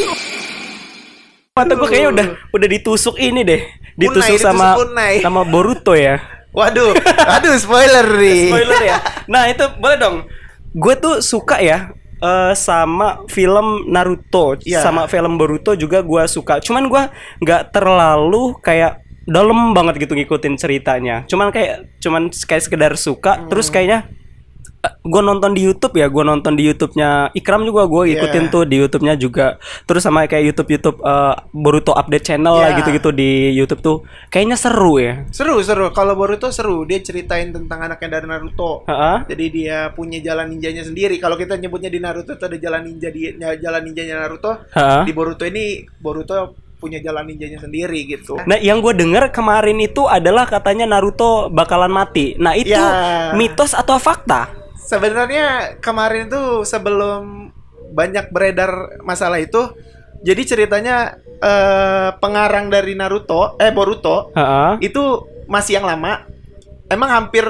Mata 1.52 1.72
gua 1.74 1.88
kayaknya 1.88 2.10
udah 2.10 2.26
udah 2.50 2.68
ditusuk 2.70 3.16
ini 3.18 3.42
deh. 3.42 3.60
Ditusuk 3.92 4.38
Unai, 4.38 4.40
sama 4.40 4.66
unai. 4.78 5.14
sama 5.20 5.42
Boruto 5.42 5.92
ya. 5.92 6.16
Waduh, 6.52 6.92
aduh 7.26 7.56
spoiler 7.56 8.06
nih. 8.12 8.48
Spoiler 8.52 8.80
ya. 8.82 8.96
Nah, 9.32 9.48
itu 9.48 9.64
boleh 9.76 9.96
dong. 9.96 10.16
Gue 10.72 10.94
tuh 10.96 11.20
suka 11.20 11.60
ya 11.60 11.92
eh, 12.22 12.54
sama 12.54 13.26
film 13.26 13.90
Naruto, 13.90 14.56
Iya. 14.62 14.80
sama 14.86 15.10
film 15.10 15.34
Boruto 15.36 15.74
juga 15.74 16.00
gua 16.06 16.30
suka. 16.30 16.62
Cuman 16.62 16.86
gua 16.86 17.10
nggak 17.42 17.74
terlalu 17.74 18.54
kayak 18.62 19.02
dalam 19.26 19.70
banget 19.74 20.02
gitu 20.02 20.14
ngikutin 20.18 20.54
ceritanya. 20.58 21.22
Cuman 21.30 21.50
kayak 21.54 21.98
cuman 22.02 22.30
kayak 22.30 22.62
sekedar 22.62 22.92
suka. 22.98 23.46
Terus 23.46 23.70
kayaknya 23.70 24.06
gue 24.82 25.22
nonton 25.22 25.54
di 25.54 25.62
YouTube 25.62 25.94
ya, 25.94 26.10
gue 26.10 26.22
nonton 26.22 26.58
di 26.58 26.66
YouTube-nya 26.66 27.30
Ikram 27.32 27.62
juga 27.62 27.86
gue 27.86 28.18
ikutin 28.18 28.44
Iya. 28.46 28.50
tuh 28.50 28.62
di 28.66 28.76
YouTube-nya 28.82 29.14
juga. 29.14 29.46
Terus 29.86 30.02
sama 30.02 30.26
kayak 30.26 30.42
YouTube 30.50 30.70
YouTube 30.74 30.98
eh, 31.00 31.34
Boruto 31.50 31.94
update 31.94 32.26
channel 32.26 32.58
lah 32.58 32.74
Iya. 32.74 32.78
gitu-gitu 32.82 33.10
di 33.10 33.30
YouTube 33.54 33.78
tuh. 33.78 33.96
Kayaknya 34.26 34.58
seru 34.58 34.98
ya. 34.98 35.22
Seru 35.30 35.62
seru. 35.62 35.94
Kalau 35.94 36.18
Boruto 36.18 36.50
seru. 36.50 36.82
Dia 36.82 36.98
ceritain 36.98 37.54
tentang 37.54 37.78
anaknya 37.78 38.18
dari 38.18 38.26
Naruto. 38.26 38.82
Heeh. 38.90 39.16
Jadi 39.30 39.44
dia 39.54 39.94
punya 39.94 40.18
jalan 40.18 40.50
ninjanya 40.50 40.82
sendiri. 40.82 41.14
Kalau 41.18 41.38
kita 41.38 41.54
nyebutnya 41.54 41.86
di 41.86 42.02
Naruto 42.02 42.34
itu 42.34 42.42
ada 42.42 42.58
jalan 42.58 42.82
ninja 42.82 43.08
di 43.10 43.30
jalan 43.38 43.82
ninjanya 43.82 44.18
Naruto. 44.18 44.66
Heeh. 44.70 45.02
Di 45.06 45.12
Boruto 45.14 45.46
ini 45.46 45.86
Boruto 45.98 46.58
punya 46.82 46.98
jalan 46.98 47.30
ninjanya 47.30 47.62
sendiri 47.62 48.02
gitu. 48.10 48.34
Nah, 48.42 48.58
yang 48.58 48.82
gue 48.82 48.90
denger 48.90 49.30
kemarin 49.30 49.78
itu 49.78 50.10
adalah 50.10 50.50
katanya 50.50 50.90
Naruto 50.90 51.46
bakalan 51.46 51.94
mati. 51.94 52.34
Nah, 52.34 52.58
itu 52.58 52.74
Ya. 52.74 53.30
mitos 53.38 53.70
atau 53.70 54.02
fakta? 54.02 54.50
Sebenarnya 54.92 55.80
kemarin 55.80 56.28
tuh 56.28 56.68
sebelum 56.68 57.48
banyak 57.96 58.28
beredar 58.28 59.00
masalah 59.00 59.40
itu, 59.40 59.72
jadi 60.20 60.42
ceritanya 60.44 61.16
eh, 61.40 62.08
pengarang 62.20 62.68
dari 62.68 62.92
Naruto, 62.92 63.56
eh 63.56 63.72
Boruto, 63.72 64.28
Heeh. 64.36 64.84
itu 64.84 65.24
masih 65.48 65.80
yang 65.80 65.88
lama. 65.88 66.28
Emang 66.92 67.08
hampir 67.08 67.40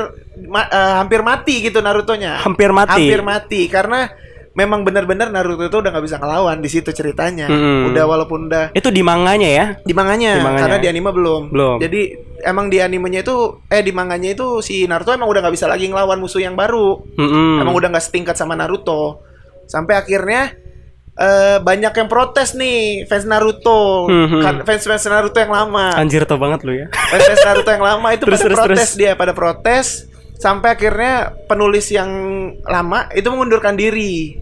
ma- 0.46 0.70
eh, 0.70 0.94
hampir 1.02 1.26
mati 1.26 1.66
gitu 1.66 1.82
Narutonya. 1.82 2.38
Hampir 2.46 2.70
mati. 2.70 2.94
Hampir 2.94 3.20
mati 3.26 3.60
karena 3.66 4.06
memang 4.52 4.84
benar-benar 4.84 5.28
Naruto 5.28 5.64
itu 5.64 5.76
udah 5.76 5.88
nggak 5.88 6.04
bisa 6.04 6.16
ngelawan 6.16 6.60
di 6.60 6.68
situ 6.68 6.90
ceritanya. 6.90 7.48
Mm-mm. 7.48 7.88
Udah 7.88 8.04
walaupun 8.04 8.46
udah 8.46 8.70
Itu 8.72 8.92
di 8.92 9.00
manganya 9.00 9.48
ya? 9.48 9.66
di 9.80 9.92
manganya, 9.92 10.36
Di 10.36 10.44
manganya. 10.44 10.62
karena 10.62 10.78
di 10.78 10.88
anime 10.88 11.10
belum. 11.10 11.42
Belum. 11.48 11.76
Jadi 11.80 12.02
emang 12.42 12.66
di 12.66 12.78
animenya 12.78 13.22
itu 13.22 13.36
eh 13.66 13.80
di 13.80 13.90
manganya 13.90 14.28
itu 14.30 14.60
si 14.60 14.84
Naruto 14.84 15.10
emang 15.10 15.26
udah 15.26 15.40
nggak 15.40 15.54
bisa 15.54 15.66
lagi 15.66 15.88
ngelawan 15.88 16.18
musuh 16.18 16.38
yang 16.38 16.52
baru. 16.52 17.00
Mm-mm. 17.16 17.60
Emang 17.60 17.72
udah 17.72 17.88
nggak 17.88 18.04
setingkat 18.04 18.36
sama 18.36 18.52
Naruto. 18.52 19.24
Sampai 19.64 19.96
akhirnya 19.96 20.52
eh 21.12 21.56
banyak 21.58 21.92
yang 21.92 22.08
protes 22.08 22.52
nih 22.52 23.04
fans 23.04 23.24
Naruto, 23.24 24.08
Mhm. 24.08 24.40
kan 24.40 24.54
fans 24.64 24.80
fans 24.82 25.04
Naruto 25.06 25.38
yang 25.38 25.52
lama. 25.52 25.92
Anjir 25.92 26.24
tau 26.24 26.36
banget 26.36 26.64
lu 26.64 26.72
ya. 26.74 26.86
Fans 26.88 27.24
fans 27.26 27.40
Naruto 27.42 27.68
yang 27.68 27.84
lama 27.84 28.08
itu 28.10 28.24
Terus, 28.28 28.40
pada 28.40 28.48
terus, 28.48 28.58
protes 28.58 28.80
terus. 28.80 28.92
dia, 28.96 29.12
pada 29.12 29.32
protes 29.32 29.86
sampai 30.34 30.74
akhirnya 30.74 31.14
penulis 31.46 31.86
yang 31.88 32.10
lama 32.64 33.12
itu 33.12 33.28
mengundurkan 33.28 33.76
diri. 33.76 34.41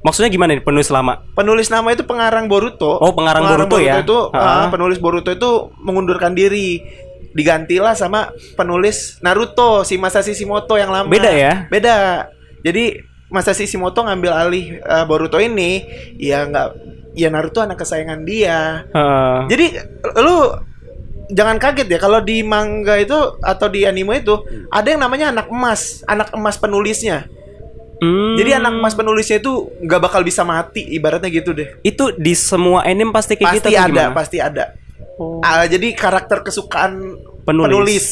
Maksudnya 0.00 0.32
gimana 0.32 0.56
nih 0.56 0.64
penulis 0.64 0.88
lama? 0.88 1.20
Penulis 1.36 1.68
nama 1.68 1.92
itu 1.92 2.08
pengarang 2.08 2.48
Boruto. 2.48 2.96
Oh, 2.96 3.12
pengarang 3.12 3.44
Boruto 3.44 3.76
ya? 3.76 4.00
itu 4.00 4.32
Ah. 4.32 4.64
ah, 4.64 4.66
penulis 4.72 4.96
Boruto 4.96 5.28
itu 5.28 5.68
mengundurkan 5.76 6.32
diri. 6.32 6.80
Digantilah 7.30 7.94
sama 7.94 8.34
penulis 8.58 9.22
Naruto 9.22 9.86
si 9.86 10.00
Masashi 10.00 10.34
Shimoto 10.34 10.74
yang 10.80 10.90
lama. 10.90 11.06
Beda 11.06 11.30
ya? 11.30 11.68
Beda. 11.68 12.26
Jadi 12.64 12.98
Masashi 13.30 13.68
Shimoto 13.68 14.02
ngambil 14.02 14.32
alih 14.34 14.66
eh, 14.82 15.04
Boruto 15.06 15.38
ini, 15.38 15.84
ya 16.18 16.48
nggak 16.48 16.68
ya 17.14 17.28
Naruto 17.30 17.62
anak 17.62 17.78
kesayangan 17.78 18.24
dia. 18.26 18.88
Heeh. 18.90 19.36
Jadi 19.46 19.66
lu 20.18 20.36
jangan 21.30 21.62
kaget 21.62 21.86
ya 21.86 21.98
kalau 22.02 22.18
di 22.18 22.42
manga 22.42 22.98
itu 22.98 23.14
atau 23.38 23.70
di 23.70 23.86
anime 23.86 24.18
itu 24.18 24.34
ada 24.72 24.90
yang 24.90 25.04
namanya 25.06 25.30
anak 25.30 25.46
emas, 25.52 26.02
anak 26.10 26.34
emas 26.34 26.58
penulisnya. 26.58 27.30
Hmm. 28.00 28.32
Jadi 28.34 28.50
anak 28.52 28.72
emas 28.74 28.92
penulisnya 28.92 29.38
itu 29.38 29.52
nggak 29.78 30.00
bakal 30.00 30.20
bisa 30.20 30.40
mati, 30.40 30.80
ibaratnya 30.90 31.28
gitu 31.28 31.52
deh. 31.52 31.68
itu 31.82 32.16
di 32.16 32.32
semua 32.32 32.80
anime 32.82 33.12
pasti 33.12 33.36
kayak 33.36 33.60
gitu 33.60 33.68
Pasti 33.68 33.76
atau 33.76 33.84
ada, 33.84 34.02
gimana? 34.02 34.16
pasti 34.16 34.38
ada. 34.40 34.64
Oh. 35.14 35.40
Ah, 35.40 35.64
jadi 35.64 35.92
karakter 35.92 36.40
kesukaan 36.40 37.20
Penulis. 37.42 37.68
penulis, 37.68 38.06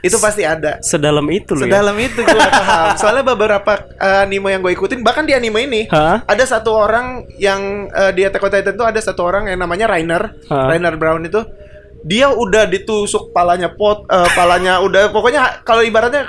itu 0.00 0.16
pasti 0.18 0.42
ada. 0.42 0.78
Sedalam 0.80 1.22
itu 1.28 1.54
loh 1.54 1.62
ya. 1.62 1.70
Sedalam 1.70 1.96
itu 1.96 2.18
gue 2.18 2.34
paham. 2.40 2.94
Soalnya 3.00 3.24
beberapa 3.24 3.72
eh, 3.94 4.26
anime 4.26 4.48
yang 4.50 4.60
gue 4.60 4.74
ikutin, 4.74 5.02
bahkan 5.02 5.22
di 5.22 5.34
anime 5.34 5.58
ini 5.62 5.82
Hah? 5.86 6.26
ada 6.26 6.42
satu 6.42 6.74
orang 6.74 7.30
yang 7.38 7.86
eh, 7.88 8.10
di 8.10 8.26
Attack 8.26 8.42
on 8.42 8.50
Titan 8.50 8.74
itu 8.74 8.82
ada 8.82 8.98
satu 8.98 9.22
orang 9.22 9.46
yang 9.46 9.62
namanya 9.62 9.86
Rainer, 9.86 10.34
Hah? 10.50 10.66
Rainer 10.66 10.98
Brown 10.98 11.22
itu 11.22 11.46
dia 12.00 12.26
udah 12.28 12.66
ditusuk 12.66 13.30
palanya 13.30 13.70
pot, 13.70 14.02
eh, 14.06 14.30
palanya 14.34 14.82
udah 14.82 15.10
pokoknya 15.10 15.62
kalau 15.62 15.82
ibaratnya 15.82 16.26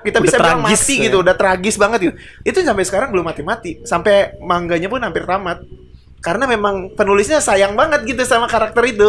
kita 0.00 0.18
Udah 0.20 0.26
bisa 0.26 0.36
bilang 0.40 0.60
mati 0.64 0.94
ya. 0.98 1.04
gitu, 1.08 1.16
udah 1.20 1.34
tragis 1.36 1.76
banget 1.76 1.98
gitu. 2.08 2.14
Itu 2.42 2.58
sampai 2.64 2.84
sekarang 2.88 3.08
belum 3.12 3.24
mati-mati. 3.26 3.80
Sampai 3.84 4.36
mangganya 4.40 4.88
pun 4.88 5.00
hampir 5.00 5.24
tamat. 5.24 5.62
Karena 6.20 6.44
memang 6.44 6.92
penulisnya 6.92 7.40
sayang 7.40 7.72
banget 7.72 8.04
gitu 8.04 8.20
sama 8.28 8.44
karakter 8.44 8.84
itu. 8.84 9.08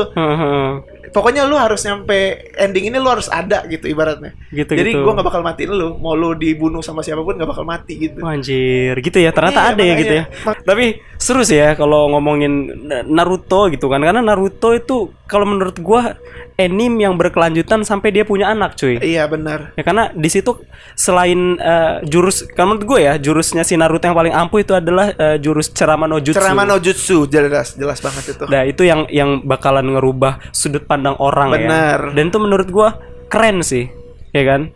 Pokoknya 1.10 1.50
lu 1.50 1.58
harus 1.58 1.82
nyampe 1.82 2.46
ending 2.54 2.94
ini 2.94 2.98
lu 3.02 3.10
harus 3.10 3.26
ada 3.28 3.66
gitu 3.66 3.90
ibaratnya. 3.90 4.38
Gitu, 4.54 4.70
Jadi 4.78 4.94
gitu. 4.94 5.02
gua 5.02 5.18
nggak 5.18 5.28
bakal 5.28 5.42
matiin 5.42 5.74
lu. 5.74 5.98
Mau 5.98 6.14
lu 6.14 6.38
dibunuh 6.38 6.86
sama 6.86 7.02
siapa 7.02 7.26
pun 7.26 7.34
nggak 7.34 7.50
bakal 7.50 7.66
mati 7.66 7.98
gitu. 7.98 8.22
Wah, 8.22 8.38
Anjir, 8.38 8.94
gitu 9.02 9.18
ya. 9.18 9.34
Ternyata 9.34 9.62
Iya, 9.62 9.72
ada 9.74 9.84
ya 9.84 9.94
gitu 9.98 10.14
ya. 10.14 10.24
Tapi 10.62 10.86
seru 11.18 11.42
sih 11.42 11.58
ya 11.58 11.74
kalau 11.74 12.14
ngomongin 12.14 12.54
Na- 12.86 13.04
Naruto 13.04 13.68
gitu 13.74 13.90
kan. 13.90 14.00
Karena 14.00 14.22
Naruto 14.22 14.78
itu 14.78 15.10
kalau 15.26 15.50
menurut 15.50 15.82
gua 15.82 16.16
anime 16.60 17.02
yang 17.02 17.18
berkelanjutan 17.18 17.82
sampai 17.82 18.14
dia 18.14 18.22
punya 18.22 18.52
anak, 18.52 18.78
cuy. 18.78 19.02
Iya 19.02 19.26
benar. 19.26 19.74
Ya 19.74 19.82
karena 19.82 20.14
di 20.14 20.30
situ 20.30 20.62
selain 20.94 21.58
eh, 21.58 22.06
jurus 22.06 22.46
kalau 22.54 22.76
menurut 22.76 22.86
gue 22.86 23.00
ya, 23.02 23.14
jurusnya 23.18 23.64
si 23.66 23.74
Naruto 23.74 24.06
yang 24.06 24.18
paling 24.18 24.34
ampuh 24.36 24.62
itu 24.62 24.78
adalah 24.78 25.10
eh, 25.16 25.38
jurus 25.42 25.74
Cerama 25.74 26.06
no 26.06 26.22
Jutsu. 26.22 26.38
Ceramah 26.38 26.66
no 26.68 26.78
jutsu 26.78 27.26
jelas 27.26 27.74
jelas 27.74 27.98
banget 28.04 28.38
itu. 28.38 28.44
Nah, 28.46 28.62
itu 28.68 28.84
yang 28.86 29.08
yang 29.10 29.42
bakalan 29.42 29.88
ngerubah 29.98 30.52
sudut 30.52 30.86
pandang 30.92 31.16
orang 31.24 31.56
Benar. 31.56 32.12
ya. 32.12 32.14
Dan 32.20 32.24
itu 32.28 32.40
menurut 32.44 32.68
gua 32.68 33.00
keren 33.32 33.64
sih. 33.64 33.88
Ya 34.36 34.44
kan? 34.44 34.76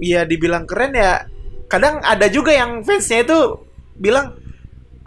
Iya 0.00 0.24
dibilang 0.24 0.64
keren 0.64 0.96
ya. 0.96 1.28
Kadang 1.68 2.00
ada 2.00 2.24
juga 2.32 2.56
yang 2.56 2.80
fansnya 2.80 3.28
itu 3.28 3.60
bilang 4.00 4.40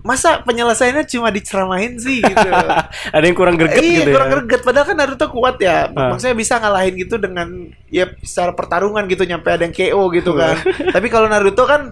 masa 0.08 0.40
penyelesaiannya 0.48 1.04
cuma 1.12 1.28
diceramahin 1.36 2.00
sih 2.00 2.24
gitu. 2.24 2.48
Ada 3.16 3.26
yang 3.28 3.36
kurang 3.36 3.60
greget 3.60 3.84
iya, 3.84 4.08
gitu 4.08 4.16
kurang 4.16 4.32
ya. 4.32 4.34
greget. 4.40 4.62
Padahal 4.64 4.86
kan 4.88 4.96
Naruto 4.96 5.28
kuat 5.28 5.56
ya. 5.60 5.92
Ah. 5.92 6.16
Maksudnya 6.16 6.36
bisa 6.40 6.64
ngalahin 6.64 6.96
gitu 6.96 7.20
dengan 7.20 7.48
ya 7.92 8.08
secara 8.24 8.56
pertarungan 8.56 9.04
gitu 9.12 9.28
nyampe 9.28 9.52
ada 9.52 9.68
yang 9.68 9.76
KO 9.76 10.08
gitu 10.16 10.32
kan. 10.32 10.56
Tapi 10.96 11.08
kalau 11.12 11.28
Naruto 11.28 11.68
kan 11.68 11.92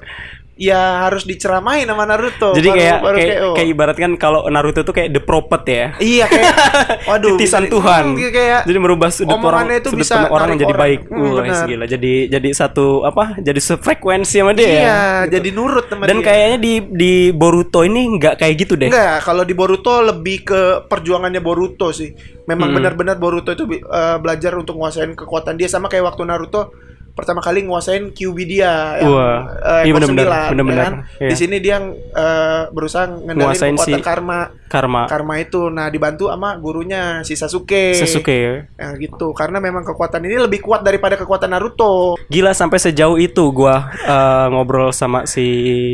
ya 0.56 1.04
harus 1.04 1.24
diceramahin 1.24 1.84
sama 1.84 2.04
Naruto. 2.04 2.52
Jadi 2.52 2.64
baru- 2.66 2.80
kayak 2.80 2.98
baru 2.98 3.18
kayak, 3.18 3.38
kayak 3.54 3.70
ibarat 3.70 3.98
kan 3.98 4.12
kalau 4.16 4.48
Naruto 4.48 4.82
tuh 4.82 4.92
kayak 4.92 5.12
the 5.12 5.20
prophet 5.20 5.64
ya. 5.66 5.86
Iya 5.98 6.26
kayak 6.26 6.54
waduh 7.12 7.36
Titisan 7.36 7.68
Tuhan. 7.68 8.16
Kayak 8.16 8.64
jadi 8.64 8.80
merubah 8.80 9.12
sudut 9.12 9.36
orang 9.36 9.68
itu 9.74 9.92
sudut 9.92 10.00
bisa 10.00 10.26
orang 10.26 10.56
menjadi 10.56 10.72
orang. 10.72 10.82
baik. 10.82 11.00
Hmm, 11.06 11.32
Wah, 11.36 11.64
gila. 11.66 11.86
Jadi 11.86 12.14
jadi 12.28 12.50
satu 12.52 13.04
apa? 13.04 13.36
Jadi 13.38 13.60
sefrekuensi 13.60 14.38
sama 14.38 14.52
dia 14.52 14.64
ya. 14.64 14.72
Iya, 14.72 15.00
jadi 15.30 15.50
nurut 15.52 15.86
sama 15.86 16.08
Dan 16.08 16.20
dia. 16.20 16.26
kayaknya 16.26 16.58
di 16.58 16.74
di 16.88 17.14
Boruto 17.30 17.84
ini 17.84 18.16
nggak 18.16 18.36
kayak 18.38 18.56
gitu 18.58 18.74
deh. 18.76 18.88
Enggak, 18.88 19.22
kalau 19.22 19.44
di 19.44 19.52
Boruto 19.52 20.00
lebih 20.02 20.38
ke 20.42 20.62
perjuangannya 20.86 21.40
Boruto 21.40 21.92
sih. 21.92 22.16
Memang 22.46 22.72
Hmm. 22.72 22.78
benar-benar 22.78 23.18
Boruto 23.18 23.52
itu 23.52 23.68
eh, 23.68 24.18
belajar 24.18 24.56
untuk 24.56 24.76
nguasain 24.76 25.12
kekuatan 25.14 25.56
dia 25.56 25.68
sama 25.68 25.86
kayak 25.86 26.08
waktu 26.08 26.24
Naruto 26.24 26.72
pertama 27.16 27.40
kali 27.40 27.64
nguasain 27.64 28.12
Kyuubi 28.12 28.44
dia 28.46 29.00
yang 29.00 29.08
Wah, 29.08 29.40
eh, 29.80 29.88
iya 29.88 29.90
ekor 29.90 30.04
benar-benar, 30.04 30.06
sembilan, 30.06 30.36
ya 30.38 30.52
benar-benar, 30.52 30.84
kan? 30.84 30.94
iya. 31.16 31.30
Di 31.32 31.36
sini 31.36 31.58
dia 31.58 31.78
eh, 31.96 32.62
berusaha 32.70 33.06
ngendalin 33.08 33.56
kekuatan 33.56 33.80
si- 33.80 34.04
karma. 34.04 34.40
Karma 34.66 35.08
Karma 35.08 35.34
itu 35.38 35.70
nah 35.70 35.88
dibantu 35.88 36.28
sama 36.28 36.58
gurunya 36.58 37.24
si 37.24 37.34
Sasuke. 37.34 37.96
Sasuke 37.96 38.36
ya. 38.36 38.54
Nah, 38.76 38.92
gitu. 38.98 39.32
Karena 39.32 39.58
memang 39.58 39.82
kekuatan 39.82 40.20
ini 40.22 40.36
lebih 40.38 40.60
kuat 40.60 40.82
daripada 40.82 41.16
kekuatan 41.16 41.48
Naruto. 41.48 42.20
Gila 42.28 42.52
sampai 42.52 42.76
sejauh 42.78 43.16
itu 43.16 43.44
gua 43.50 43.88
eh, 43.96 44.46
ngobrol 44.50 44.92
sama 44.92 45.24
si 45.24 45.48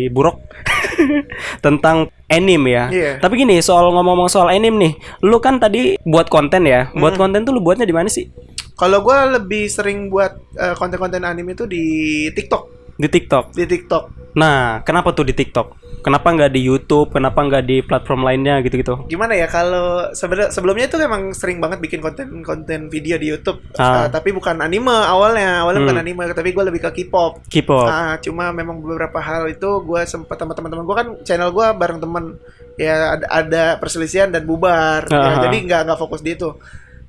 Burok 0.09 0.41
tentang 1.59 2.09
anime 2.27 2.67
ya. 2.67 2.85
Iya. 2.89 3.11
Tapi 3.19 3.33
gini, 3.37 3.59
soal 3.59 3.85
ngomong-ngomong 3.87 4.27
soal 4.27 4.49
anime 4.49 4.77
nih, 4.79 4.93
lu 5.21 5.37
kan 5.37 5.57
tadi 5.57 5.99
buat 6.01 6.27
konten 6.27 6.63
ya. 6.63 6.89
Buat 6.91 7.13
Hmm. 7.13 7.21
konten 7.21 7.39
tuh 7.43 7.53
lu 7.53 7.61
buatnya 7.61 7.83
di 7.83 7.93
mana 7.93 8.07
sih? 8.07 8.31
Kalau 8.81 8.97
gue 8.99 9.17
lebih 9.31 9.69
sering 9.69 10.09
buat 10.09 10.33
eh, 10.51 10.73
konten-konten 10.73 11.21
anime 11.21 11.53
itu 11.53 11.69
di 11.69 11.85
TikTok. 12.27 12.63
Di 12.97 13.05
TikTok. 13.07 13.53
Di 13.53 13.65
TikTok. 13.65 14.03
Nah, 14.33 14.81
kenapa 14.81 15.11
tuh 15.11 15.21
di 15.23 15.33
TikTok? 15.33 15.77
Kenapa 16.01 16.33
nggak 16.33 16.49
di 16.49 16.65
YouTube? 16.65 17.13
Kenapa 17.13 17.45
nggak 17.45 17.61
di 17.61 17.77
platform 17.79 18.25
lainnya 18.25 18.57
gitu-gitu? 18.59 19.05
gimana 19.05 19.37
ya 19.37 19.45
kalau 19.45 20.09
sebelumnya 20.49 20.89
itu 20.89 20.97
emang 20.97 21.29
sering 21.29 21.61
banget 21.61 21.77
bikin 21.77 22.01
konten-konten 22.01 22.89
video 22.89 23.21
di 23.21 23.29
YouTube 23.29 23.61
Ah. 23.77 24.05
Uh, 24.05 24.07
tapi 24.09 24.33
bukan 24.33 24.57
anime 24.57 24.89
awalnya 24.89 25.61
awalnya 25.61 25.85
bukan 25.85 25.93
Hmm. 25.93 26.01
anime 26.01 26.23
tapi 26.33 26.57
gue 26.57 26.63
lebih 26.63 26.81
ke 26.81 27.05
K-pop 27.05 27.45
K-pop. 27.45 27.85
Ah, 27.85 28.17
cuma 28.17 28.49
memang 28.49 28.81
beberapa 28.81 29.21
hal 29.21 29.45
itu 29.45 29.69
gue 29.85 30.01
sempat 30.03 30.41
sama 30.41 30.57
teman-teman 30.57 30.89
gue 30.89 30.95
kan 30.97 31.07
channel 31.21 31.53
gue 31.53 31.67
bareng 31.69 32.01
temen 32.01 32.41
ya 32.81 33.13
ada, 33.19 33.25
ada 33.29 33.63
perselisihan 33.77 34.33
dan 34.33 34.41
bubar 34.41 35.05
Ya, 35.05 35.21
Ah. 35.37 35.45
jadi 35.45 35.57
nggak 35.61 35.81
nggak 35.85 35.99
fokus 36.01 36.25
di 36.25 36.33
itu 36.33 36.49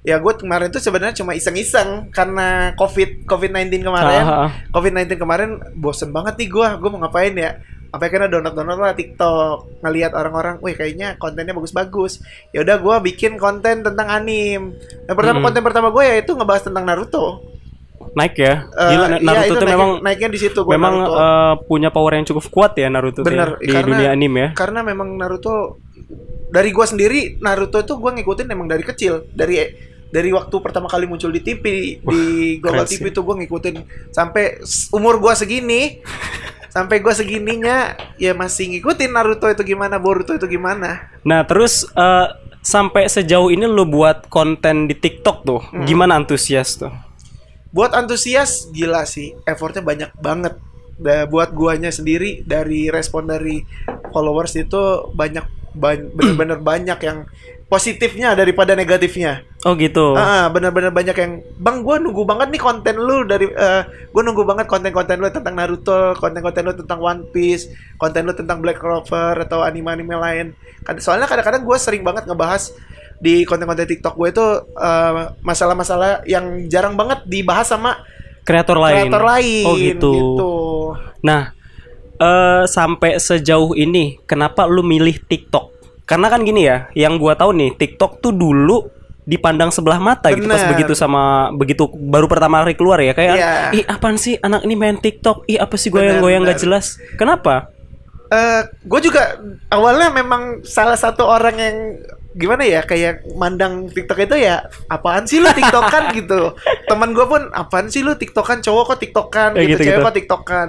ya 0.03 0.19
gue 0.19 0.35
kemarin 0.35 0.67
tuh 0.69 0.79
sebenarnya 0.79 1.15
cuma 1.15 1.31
iseng-iseng 1.33 2.11
karena 2.11 2.75
covid 2.75 3.23
covid 3.23 3.55
19 3.55 3.83
kemarin 3.83 4.25
Ah, 4.25 4.39
ah. 4.45 4.51
covid 4.69 4.93
19 4.93 5.15
kemarin 5.17 5.51
bosen 5.73 6.11
banget 6.11 6.35
nih 6.37 6.49
gue 6.49 6.69
gue 6.77 6.89
mau 6.91 7.01
ngapain 7.01 7.31
ya 7.33 7.55
sampai 7.87 8.09
kena 8.09 8.27
download 8.27 8.51
download 8.53 8.81
lah 8.81 8.97
TikTok 8.97 9.85
ngelihat 9.85 10.17
orang-orang, 10.17 10.57
wih 10.59 10.73
kayaknya 10.73 11.21
kontennya 11.21 11.53
bagus-bagus. 11.53 12.25
Ya 12.49 12.65
udah 12.65 12.81
gue 12.81 12.97
bikin 13.05 13.37
konten 13.37 13.85
tentang 13.85 14.09
anim. 14.09 14.73
Yang 15.05 15.13
pertama 15.13 15.37
Hmm. 15.37 15.45
konten 15.45 15.61
pertama 15.61 15.89
gue 15.93 16.01
ya 16.01 16.17
itu 16.17 16.33
ngebahas 16.33 16.65
tentang 16.65 16.89
Naruto. 16.89 17.45
Naik 18.17 18.35
ya. 18.35 18.65
Eh, 18.65 18.89
Gila, 18.89 19.07
iya, 19.13 19.19
Naruto 19.21 19.45
itu 19.45 19.53
tuh 19.53 19.61
naiknya- 19.61 19.77
memang 19.77 19.91
naiknya 20.01 20.29
di 20.31 20.41
situ 20.41 20.59
gua 20.65 20.73
memang 20.73 20.95
Naruto. 20.97 21.21
eh, 21.21 21.55
punya 21.63 21.89
power 21.93 22.13
yang 22.17 22.25
cukup 22.27 22.45
kuat 22.49 22.73
ya 22.75 22.89
Naruto 22.89 23.21
tuh 23.21 23.29
Bener, 23.29 23.49
ya, 23.55 23.61
di 23.61 23.69
karena- 23.71 23.85
dunia 23.87 24.09
anime 24.11 24.39
ya. 24.41 24.49
karena 24.57 24.81
memang 24.81 25.09
Naruto 25.13 25.77
dari 26.49 26.73
gua 26.73 26.85
sendiri 26.85 27.37
Naruto 27.39 27.77
itu 27.77 27.93
gua 27.95 28.13
ngikutin 28.13 28.49
emang 28.49 28.69
dari 28.69 28.83
kecil 28.83 29.29
dari 29.29 29.61
dari 30.13 30.29
waktu 30.29 30.53
pertama 30.61 30.87
kali 30.87 31.09
muncul 31.09 31.33
di 31.33 31.41
TV 31.41 31.65
di 31.99 32.23
Global 32.61 32.85
TV 32.85 33.09
itu 33.09 33.25
gua 33.25 33.41
ngikutin 33.41 33.75
sampai 34.13 34.61
umur 34.93 35.17
gua 35.17 35.33
segini. 35.33 36.05
Sampai 36.69 37.01
gua 37.01 37.13
segininya 37.13 37.97
ya 38.17 38.33
masih 38.33 38.73
ngikutin 38.73 39.13
Naruto 39.13 39.45
itu 39.45 39.61
gimana 39.63 39.97
Boruto 39.97 40.33
itu 40.33 40.45
gimana. 40.47 41.09
Nah, 41.21 41.45
terus 41.45 41.85
eh, 41.87 42.27
sampai 42.61 43.09
sejauh 43.09 43.49
ini 43.49 43.65
lu 43.65 43.85
buat 43.85 44.29
konten 44.29 44.87
di 44.87 44.95
TikTok 44.95 45.37
tuh, 45.43 45.61
Hmm. 45.69 45.85
gimana 45.85 46.17
antusias 46.17 46.77
tuh? 46.77 46.93
buat 47.73 47.93
antusias 47.93 48.69
gila 48.69 49.05
sih. 49.05 49.33
Effortnya 49.45 49.81
banyak 49.81 50.13
banget. 50.17 50.61
Da, 50.97 51.25
buat 51.25 51.51
guanya 51.51 51.89
sendiri 51.89 52.45
dari 52.45 52.93
respon 52.93 53.25
dari 53.27 53.65
followers 54.13 54.53
itu 54.55 54.77
banyak 55.11 55.41
ban- 55.73 56.13
bener-bener 56.13 56.61
banyak 56.61 57.01
yang 57.01 57.25
positifnya 57.73 58.37
daripada 58.37 58.77
negatifnya 58.77 59.49
Oh 59.63 59.79
gitu. 59.79 60.19
Ah, 60.19 60.51
benar-benar 60.51 60.91
banyak 60.91 61.15
yang 61.15 61.39
bang 61.39 61.87
gue 61.87 61.97
nunggu 62.03 62.27
banget 62.27 62.51
nih 62.51 62.59
konten 62.59 62.99
lu 62.99 63.23
dari 63.23 63.47
gue 64.11 64.23
nunggu 64.27 64.43
banget 64.43 64.67
konten-konten 64.67 65.23
lu 65.23 65.31
tentang 65.31 65.55
Naruto, 65.55 66.19
konten-konten 66.19 66.67
lu 66.67 66.75
tentang 66.75 66.99
One 66.99 67.31
Piece, 67.31 67.71
konten 67.95 68.27
lu 68.27 68.35
tentang 68.35 68.59
Black 68.59 68.83
Clover 68.83 69.39
atau 69.39 69.63
anime-anime 69.63 70.19
lain. 70.19 70.47
Soalnya 70.99 71.31
kadang-kadang 71.31 71.63
gue 71.63 71.79
sering 71.79 72.03
banget 72.03 72.27
ngebahas 72.27 72.75
di 73.23 73.47
konten-konten 73.47 73.87
TikTok 73.87 74.19
gue 74.19 74.29
itu 74.35 74.47
eh, 74.83 75.31
masalah-masalah 75.47 76.27
yang 76.27 76.67
jarang 76.67 76.99
banget 76.99 77.23
dibahas 77.31 77.71
sama 77.71 78.03
Kreator 78.43 78.83
lain. 78.83 79.07
kreator 79.07 79.23
lain. 79.23 79.67
Oh 79.71 79.75
gitu. 79.79 80.13
Nah, 81.23 81.55
eh 82.19 82.67
sampai 82.67 83.23
sejauh 83.23 83.79
ini 83.79 84.19
kenapa 84.27 84.67
lu 84.67 84.83
milih 84.83 85.23
TikTok? 85.23 85.71
Karena 86.13 86.29
kan 86.29 86.41
gini 86.43 86.63
ya, 86.63 86.93
yang 86.93 87.17
gua 87.17 87.33
tahu 87.33 87.51
nih, 87.51 87.73
TikTok 87.73 88.21
tuh 88.21 88.31
dulu 88.31 88.85
dipandang 89.23 89.71
sebelah 89.71 89.97
mata 89.97 90.29
gitu 90.29 90.45
pas 90.45 90.59
Bener. 90.59 90.71
begitu 90.75 90.93
sama 90.93 91.47
begitu 91.53 91.87
baru 91.87 92.27
pertama 92.27 92.59
kali 92.59 92.75
keluar 92.75 92.99
ya 92.99 93.15
kayak 93.15 93.35
Iya. 93.35 93.53
ih 93.73 93.85
apaan 93.87 94.19
sih 94.19 94.35
anak 94.37 94.67
ini 94.67 94.75
main 94.75 94.99
TikTok 94.99 95.47
ih 95.47 95.63
apa 95.63 95.79
sih 95.79 95.89
Bener, 95.89 96.19
goyang-goyang 96.19 96.43
gak 96.43 96.59
bener. 96.59 96.65
jelas 96.67 96.87
kenapa 97.15 97.71
Eh, 98.27 98.61
gue 98.83 99.01
juga 99.01 99.39
awalnya 99.69 100.11
memang 100.11 100.65
salah 100.65 100.97
satu 100.97 101.23
orang 101.23 101.55
yang 101.55 101.77
gimana 102.33 102.65
ya 102.65 102.81
kayak 102.81 103.29
mandang 103.33 103.87
TikTok 103.87 104.25
itu 104.25 104.43
ya 104.43 104.59
apaan 104.89 105.23
sih 105.23 105.37
lu 105.37 105.47
TikTokan 105.49 106.11
gitu. 106.19 106.57
Teman 106.89 107.13
gue 107.13 107.23
pun 107.23 107.47
apaan 107.53 107.87
sih 107.87 108.01
lu 108.01 108.17
TikTokan 108.17 108.59
cowok 108.59 108.85
kok 108.89 108.99
TikTokan 108.99 109.51
Ya, 109.53 109.63
gitu, 109.63 109.71
gitu-gitu. 109.79 109.87
cewek 109.93 110.03
kok 110.03 110.17
TikTokan. 110.17 110.69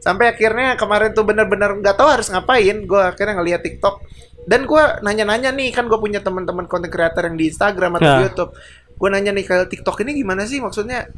Sampai 0.00 0.32
akhirnya 0.32 0.74
kemarin 0.74 1.12
tuh 1.12 1.22
bener-bener 1.22 1.76
nggak 1.76 1.92
tahu 1.92 2.08
harus 2.08 2.26
ngapain. 2.26 2.82
Gue 2.82 2.98
akhirnya 2.98 3.36
ngeliat 3.36 3.60
TikTok 3.60 4.00
dan 4.44 4.68
gue 4.68 4.82
nanya-nanya 5.00 5.50
nih 5.56 5.72
kan 5.72 5.88
gue 5.88 5.96
punya 5.96 6.20
teman-teman 6.20 6.68
content 6.68 6.92
creator 6.92 7.24
yang 7.24 7.36
di 7.36 7.48
Instagram 7.48 7.96
atau 7.96 8.10
di 8.10 8.22
YouTube. 8.28 8.50
Gue 8.94 9.08
nanya 9.10 9.32
nih 9.34 9.44
kalau 9.44 9.64
TikTok 9.66 10.04
ini 10.04 10.20
gimana 10.20 10.44
sih 10.44 10.60
maksudnya? 10.60 11.08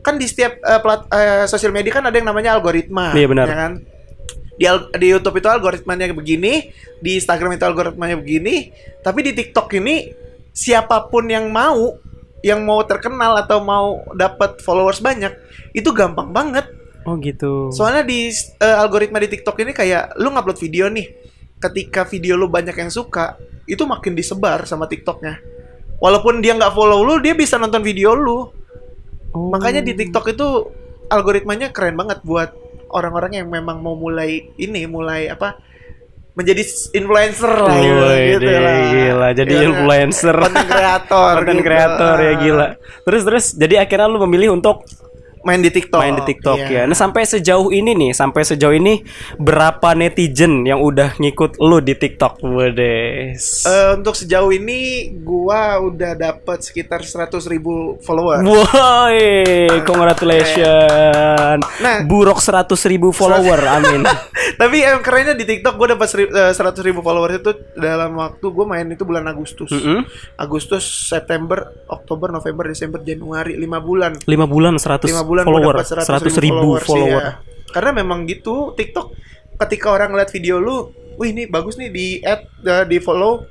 Kan 0.00 0.16
di 0.16 0.24
setiap 0.24 0.56
eh, 0.62 0.80
plat 0.80 1.04
eh, 1.12 1.44
sosial 1.44 1.74
media 1.74 1.92
kan 1.92 2.06
ada 2.06 2.16
yang 2.16 2.30
namanya 2.30 2.56
algoritma, 2.56 3.12
Iya, 3.12 3.26
benar. 3.28 3.46
ya 3.50 3.56
kan? 3.58 3.72
di, 4.60 4.68
di 5.00 5.06
YouTube 5.08 5.40
itu 5.40 5.48
algoritmanya 5.48 6.12
begini, 6.12 6.68
di 7.00 7.16
Instagram 7.16 7.56
itu 7.56 7.64
algoritmanya 7.64 8.20
begini, 8.20 8.68
tapi 9.00 9.24
di 9.24 9.32
TikTok 9.32 9.72
ini 9.80 10.12
siapa 10.52 11.08
pun 11.08 11.24
yang 11.32 11.48
mau, 11.48 11.96
yang 12.44 12.60
mau 12.68 12.84
terkenal 12.84 13.40
atau 13.40 13.64
mau 13.64 14.04
dapat 14.12 14.60
followers 14.60 15.00
banyak, 15.00 15.32
itu 15.72 15.88
gampang 15.96 16.28
banget. 16.36 16.68
oh 17.08 17.16
gitu 17.16 17.72
Soalnya 17.72 18.04
di 18.04 18.28
eh, 18.60 18.76
algoritma 18.76 19.16
di 19.16 19.32
TikTok 19.32 19.56
ini 19.64 19.72
kayak 19.72 20.20
lu 20.20 20.28
ngupload 20.28 20.60
video 20.60 20.92
nih, 20.92 21.08
ketika 21.60 22.08
video 22.08 22.34
lu 22.34 22.48
banyak 22.48 22.74
yang 22.74 22.88
suka, 22.88 23.36
itu 23.68 23.84
makin 23.84 24.16
disebar 24.16 24.64
sama 24.64 24.88
TikToknya. 24.88 25.38
Walaupun 26.00 26.40
dia 26.40 26.56
nggak 26.56 26.72
follow 26.72 27.04
lu, 27.04 27.20
dia 27.20 27.36
bisa 27.36 27.60
nonton 27.60 27.84
video 27.84 28.16
lu. 28.16 28.48
Oh. 29.30 29.52
Makanya 29.52 29.84
di 29.84 29.92
TikTok 29.92 30.32
itu 30.32 30.48
algoritmanya 31.06 31.70
keren 31.70 31.94
banget 31.94 32.24
buat 32.24 32.50
orang-orang 32.90 33.44
yang 33.44 33.46
memang 33.46 33.78
mau 33.78 33.94
mulai 33.94 34.50
ini 34.56 34.86
mulai 34.86 35.30
apa 35.30 35.58
menjadi 36.34 36.62
influencer 36.94 37.50
lah 37.50 37.74
gitu, 37.74 38.06
gitu 38.06 38.38
deh, 38.46 38.58
lah. 38.62 38.76
gila 38.86 39.28
jadi 39.34 39.52
Iya, 39.52 39.62
influencer 39.66 40.36
konten 40.38 40.66
kreator 40.70 41.34
konten 41.42 41.58
gitu. 41.58 41.66
kreator 41.66 42.16
ya 42.16 42.30
Ah. 42.30 42.36
gila 42.38 42.66
terus 43.02 43.22
terus 43.26 43.44
jadi 43.58 43.74
akhirnya 43.82 44.06
lu 44.06 44.18
memilih 44.26 44.54
untuk 44.54 44.86
main 45.40 45.60
di 45.60 45.70
TikTok 45.70 46.00
main 46.00 46.14
di 46.20 46.24
TikTok 46.26 46.58
Iya. 46.60 46.68
ya 46.68 46.82
nah 46.84 46.96
sampai 46.96 47.24
sejauh 47.24 47.70
ini 47.70 47.96
nih 47.96 48.10
sampai 48.12 48.42
sejauh 48.44 48.74
ini 48.74 49.00
berapa 49.36 49.96
netizen 49.96 50.64
yang 50.64 50.80
udah 50.80 51.16
ngikut 51.16 51.56
lu 51.60 51.80
di 51.80 51.96
TikTok 51.96 52.44
Wedes 52.44 53.64
Eh, 53.64 53.90
untuk 53.96 54.16
sejauh 54.16 54.50
ini 54.50 55.10
gua 55.20 55.80
udah 55.80 56.12
dapat 56.12 56.60
sekitar 56.60 57.00
100.000 57.04 57.48
ribu 57.50 57.96
follower. 58.00 58.40
Woi, 58.40 59.68
congratulations. 59.84 61.62
Nah. 61.80 62.02
buruk 62.04 62.40
100 62.40 62.66
ribu 62.88 63.12
follower, 63.12 63.60
amin. 63.64 64.02
Tapi 64.60 64.76
yang 64.82 65.00
kerennya 65.00 65.34
di 65.36 65.44
TikTok 65.46 65.76
gua 65.76 65.94
dapat 65.94 66.08
eh, 66.20 66.52
100.000 66.52 66.84
ribu 66.84 67.00
followers 67.00 67.40
itu 67.40 67.50
dalam 67.76 68.16
waktu 68.16 68.46
gua 68.50 68.66
main 68.66 68.86
itu 68.88 69.04
bulan 69.04 69.24
Agustus. 69.28 69.70
Mm-mm. 69.70 70.04
Agustus, 70.36 70.84
September, 71.08 71.72
Oktober, 71.86 72.28
November, 72.30 72.68
Desember, 72.68 73.00
Januari, 73.00 73.56
5 73.56 73.66
bulan. 73.80 74.12
5 74.24 74.26
bulan 74.46 74.74
100 74.76 75.08
5 75.10 75.22
bulan 75.22 75.29
gua 75.32 75.44
follower, 75.46 75.74
dapat 75.78 75.86
100 76.34 76.44
ribu 76.44 76.56
followers, 76.58 76.86
follower. 76.86 77.22
iya. 77.22 77.30
Karena 77.70 77.90
memang 77.94 78.26
gitu 78.26 78.74
TikTok 78.74 79.06
ketika 79.60 79.92
orang 79.92 80.10
ngeliat 80.10 80.30
video 80.30 80.58
lu, 80.58 80.90
wih 81.16 81.30
ini 81.30 81.46
bagus 81.46 81.78
nih 81.78 81.90
di 81.90 82.06
add 82.20 82.42
eh, 82.62 82.84
di 82.84 82.98
follow. 82.98 83.44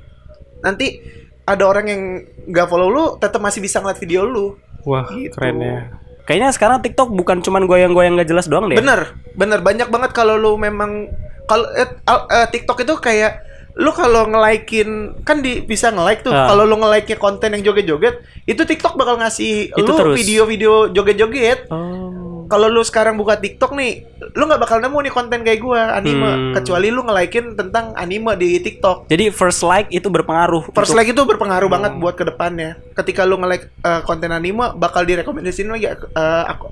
Nanti 0.60 1.00
ada 1.42 1.64
orang 1.64 1.86
yang 1.88 2.02
nggak 2.46 2.66
follow 2.68 2.88
lu 2.88 3.04
tetap 3.16 3.40
masih 3.40 3.58
bisa 3.58 3.80
ngeliat 3.80 3.96
video 3.96 4.22
lu. 4.24 4.54
Wah, 4.84 5.08
Gitu. 5.08 5.32
keren 5.32 5.58
ya. 5.58 5.78
Kayaknya 6.24 6.50
sekarang 6.54 6.78
TikTok 6.80 7.10
bukan 7.10 7.42
cuman 7.42 7.66
goyang-goyang 7.66 8.14
gak 8.14 8.30
jelas 8.30 8.46
doang 8.46 8.70
deh. 8.70 8.78
Bener, 8.78 9.18
bener 9.34 9.58
banyak 9.58 9.90
banget 9.90 10.14
kalau 10.14 10.38
lu 10.38 10.54
memang 10.54 11.10
kalau 11.44 11.66
eh, 11.74 11.90
eh, 12.06 12.46
TikTok 12.46 12.86
itu 12.86 12.94
kayak 13.02 13.42
lu 13.76 13.90
kalau 13.92 14.26
nge-like-in 14.26 15.22
kan 15.22 15.38
di, 15.38 15.62
bisa 15.62 15.90
nge-like 15.90 16.22
tuh. 16.22 16.32
Ah. 16.32 16.48
Kalau 16.48 16.64
lu 16.64 16.76
nge-like-nya 16.76 17.16
konten 17.16 17.54
yang 17.54 17.62
joget-joget, 17.62 18.18
itu 18.44 18.58
TikTok 18.58 18.96
bakal 18.96 19.16
ngasih 19.16 19.70
Itu 19.70 19.90
lu 19.90 20.12
video-video 20.12 20.90
joget-joget. 20.90 21.70
Oh. 21.70 22.42
Kalau 22.50 22.66
lu 22.66 22.82
sekarang 22.82 23.14
buka 23.14 23.38
TikTok 23.38 23.78
nih, 23.78 24.02
lu 24.34 24.42
nggak 24.42 24.58
bakal 24.58 24.82
nemu 24.82 25.06
nih 25.06 25.12
konten 25.14 25.46
kayak 25.46 25.62
gua 25.62 25.94
anime, 25.94 26.26
Hmm. 26.26 26.52
kecuali 26.58 26.90
lu 26.90 27.06
nge-like-in 27.06 27.54
tentang 27.54 27.94
anime 27.94 28.34
di 28.34 28.58
TikTok. 28.58 29.06
Jadi 29.06 29.30
first 29.30 29.62
like 29.62 29.86
itu 29.88 30.10
berpengaruh. 30.10 30.74
First 30.74 30.90
untuk- 30.90 30.98
like 30.98 31.14
itu 31.14 31.22
berpengaruh 31.22 31.70
Hmm. 31.70 31.76
banget 31.78 31.92
buat 32.02 32.18
ke 32.18 32.26
depannya. 32.26 32.74
Ketika 32.98 33.22
lu 33.22 33.38
nge-like 33.38 33.70
eh, 33.70 34.02
konten 34.02 34.34
anime, 34.34 34.74
bakal 34.74 35.06
direkomendasiin 35.06 35.70
lagi 35.70 35.86
aku- 35.86 36.10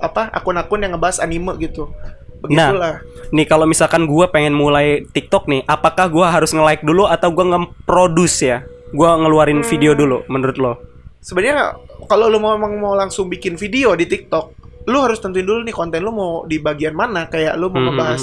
apa 0.02 0.34
akun-akun 0.34 0.82
yang 0.82 0.98
ngebahas 0.98 1.22
anime 1.22 1.54
gitu. 1.62 1.94
Begitulah. 2.38 3.02
Nih 3.28 3.44
kalau 3.44 3.66
misalkan 3.66 4.06
gua 4.06 4.28
pengen 4.28 4.54
mulai 4.54 5.04
TikTok 5.04 5.46
nih, 5.46 5.62
apakah 5.64 6.06
gua 6.08 6.30
harus 6.30 6.50
nge-like 6.50 6.82
dulu 6.82 7.04
atau 7.04 7.28
gua 7.28 7.44
nge-produce 7.52 8.38
ya? 8.40 8.58
Gua 8.90 9.16
ngeluarin 9.16 9.60
Hmm. 9.60 9.68
video 9.68 9.92
dulu 9.92 10.24
menurut 10.26 10.56
lo. 10.56 10.72
sebenarnya 11.18 11.74
kalau 12.06 12.30
lu 12.30 12.38
mau 12.38 12.54
emang 12.54 12.78
mau 12.78 12.94
langsung 12.94 13.26
bikin 13.26 13.58
video 13.58 13.92
di 13.92 14.06
TikTok, 14.06 14.54
lu 14.86 15.02
harus 15.02 15.18
tentuin 15.18 15.42
dulu 15.42 15.66
nih 15.66 15.74
konten 15.74 16.00
lu 16.00 16.14
mau 16.14 16.46
di 16.46 16.56
bagian 16.56 16.94
mana. 16.94 17.26
Kayak 17.26 17.58
lu 17.58 17.68
mau 17.68 17.82
Hmm. 17.82 17.90
ngebahas 17.90 18.22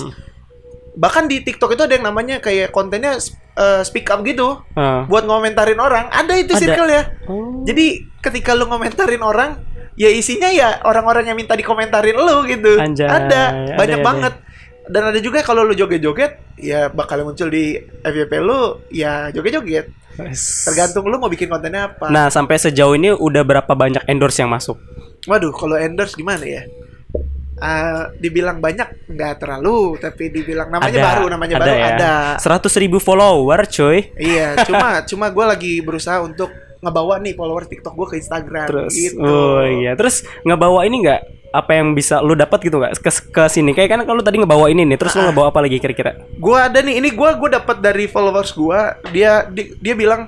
bahkan 0.95 1.27
di 1.27 1.43
TikTok 1.43 1.75
itu 1.75 1.83
ada 1.83 1.91
yang 1.91 2.07
namanya 2.07 2.39
kayak 2.39 2.71
kontennya 2.71 3.19
uh, 3.59 3.83
speak 3.83 4.07
up 4.07 4.23
gitu 4.23 4.63
Ah. 4.73 5.03
buat 5.05 5.27
ngomentarin 5.27 5.75
orang. 5.75 6.07
Ada 6.07 6.39
itu 6.39 6.55
Ada. 6.55 6.61
circle 6.63 6.87
ya. 6.87 7.03
Oh. 7.27 7.67
Jadi 7.67 7.85
ketika 8.23 8.55
lu 8.55 8.63
ngomentarin 8.65 9.19
orang, 9.19 9.59
ya 9.95 10.09
isinya 10.11 10.51
ya 10.51 10.83
orang-orang 10.83 11.31
yang 11.31 11.37
minta 11.39 11.55
dikomentarin 11.55 12.15
lu 12.15 12.43
gitu. 12.47 12.77
Anjay, 12.77 13.07
ada 13.07 13.41
ada, 13.51 13.75
banyak 13.79 13.99
ada. 14.03 14.07
banget. 14.07 14.33
Dan 14.85 15.01
ada 15.01 15.17
juga 15.17 15.41
kalau 15.41 15.65
lu 15.65 15.73
joget-joget, 15.73 16.61
ya 16.61 16.93
bakal 16.93 17.25
muncul 17.25 17.49
di 17.49 17.73
FYP 18.05 18.37
lu 18.37 18.85
ya 18.93 19.33
joget-joget. 19.33 19.89
Tergantung 20.69 21.09
lu 21.09 21.17
mau 21.17 21.27
bikin 21.27 21.49
kontennya 21.49 21.89
apa. 21.89 22.07
Nah, 22.13 22.29
sampai 22.29 22.61
sejauh 22.61 22.93
ini 22.93 23.11
udah 23.11 23.41
berapa 23.41 23.71
banyak 23.73 24.05
endorse 24.05 24.39
yang 24.45 24.53
masuk? 24.53 24.77
Waduh, 25.25 25.51
kalau 25.51 25.75
endorse 25.75 26.13
gimana 26.13 26.45
ya? 26.45 26.63
Ah, 27.55 28.11
dibilang 28.19 28.59
banyak 28.59 29.09
nggak 29.09 29.33
terlalu, 29.39 29.95
tapi 29.97 30.27
dibilang 30.27 30.69
namanya 30.69 30.99
baru, 31.01 31.25
namanya 31.31 31.55
baru 31.59 31.71
ya. 31.71 31.87
ada. 31.95 32.13
100 32.37 32.83
ribu 32.83 32.99
follower, 32.99 33.65
coy. 33.71 34.11
Iya, 34.19 34.59
cuma 34.67 35.01
cuma 35.07 35.25
gue 35.31 35.45
lagi 35.47 35.73
berusaha 35.79 36.19
untuk 36.19 36.51
ngebawa 36.79 37.19
nih 37.19 37.33
followers 37.33 37.67
TikTok 37.67 37.93
gue 37.93 38.07
ke 38.07 38.15
Instagram. 38.17 38.67
Terus, 38.67 38.93
gitu. 38.93 39.19
oh 39.19 39.63
iya, 39.63 39.93
terus 39.93 40.23
ngebawa 40.41 40.83
ini 40.83 41.01
nggak? 41.01 41.21
Apa 41.51 41.71
yang 41.73 41.91
bisa 41.91 42.19
lu 42.19 42.35
dapat 42.35 42.59
gitu 42.61 42.75
nggak 42.75 42.99
ke, 42.99 43.11
ke 43.31 43.43
sini? 43.47 43.71
Kayak 43.71 43.89
kan 43.89 44.01
kalau 44.03 44.19
tadi 44.19 44.37
ngebawa 44.37 44.67
ini 44.67 44.83
nih, 44.83 44.97
terus 44.97 45.13
lu 45.13 45.23
Ah. 45.23 45.25
ngebawa 45.29 45.47
apa 45.49 45.59
lagi 45.61 45.77
kira-kira? 45.77 46.19
Gue 46.35 46.57
ada 46.57 46.79
nih, 46.79 46.99
ini 46.99 47.09
gue 47.09 47.29
gue 47.31 47.49
dapat 47.49 47.79
dari 47.79 48.05
followers 48.05 48.51
gue. 48.51 48.79
Dia 49.09 49.47
di- 49.47 49.71
dia 49.77 49.95
bilang, 49.95 50.27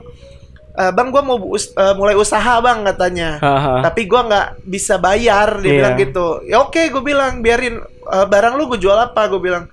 "Eh, 0.73 0.88
bang 0.89 1.12
gue 1.12 1.19
mau 1.19 1.36
us- 1.51 1.69
eh, 1.69 1.93
mulai 1.93 2.15
usaha 2.15 2.57
bang 2.57 2.79
katanya. 2.86 3.29
Haha. 3.38 3.83
Tapi 3.83 4.07
gue 4.07 4.21
nggak 4.23 4.47
bisa 4.63 4.95
bayar, 4.97 5.60
dia 5.60 5.67
Iya. 5.67 5.77
bilang 5.77 5.95
gitu. 5.97 6.27
Ya 6.43 6.57
oke, 6.60 6.79
gue 6.79 7.03
bilang 7.03 7.39
biarin 7.41 7.79
Eh, 8.07 8.23
barang 8.25 8.55
lu 8.55 8.71
gue 8.71 8.79
jual 8.79 8.95
apa? 8.95 9.27
Gue 9.27 9.43
bilang, 9.43 9.67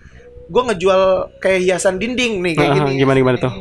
gue 0.45 0.63
ngejual 0.65 1.03
kayak 1.39 1.61
hiasan 1.63 1.97
dinding 1.97 2.43
nih 2.43 2.53
kayak 2.53 2.67
Aha, 2.69 2.79
gini. 2.83 2.91
gimana, 2.99 3.17
gimana 3.17 3.39
tuh? 3.39 3.53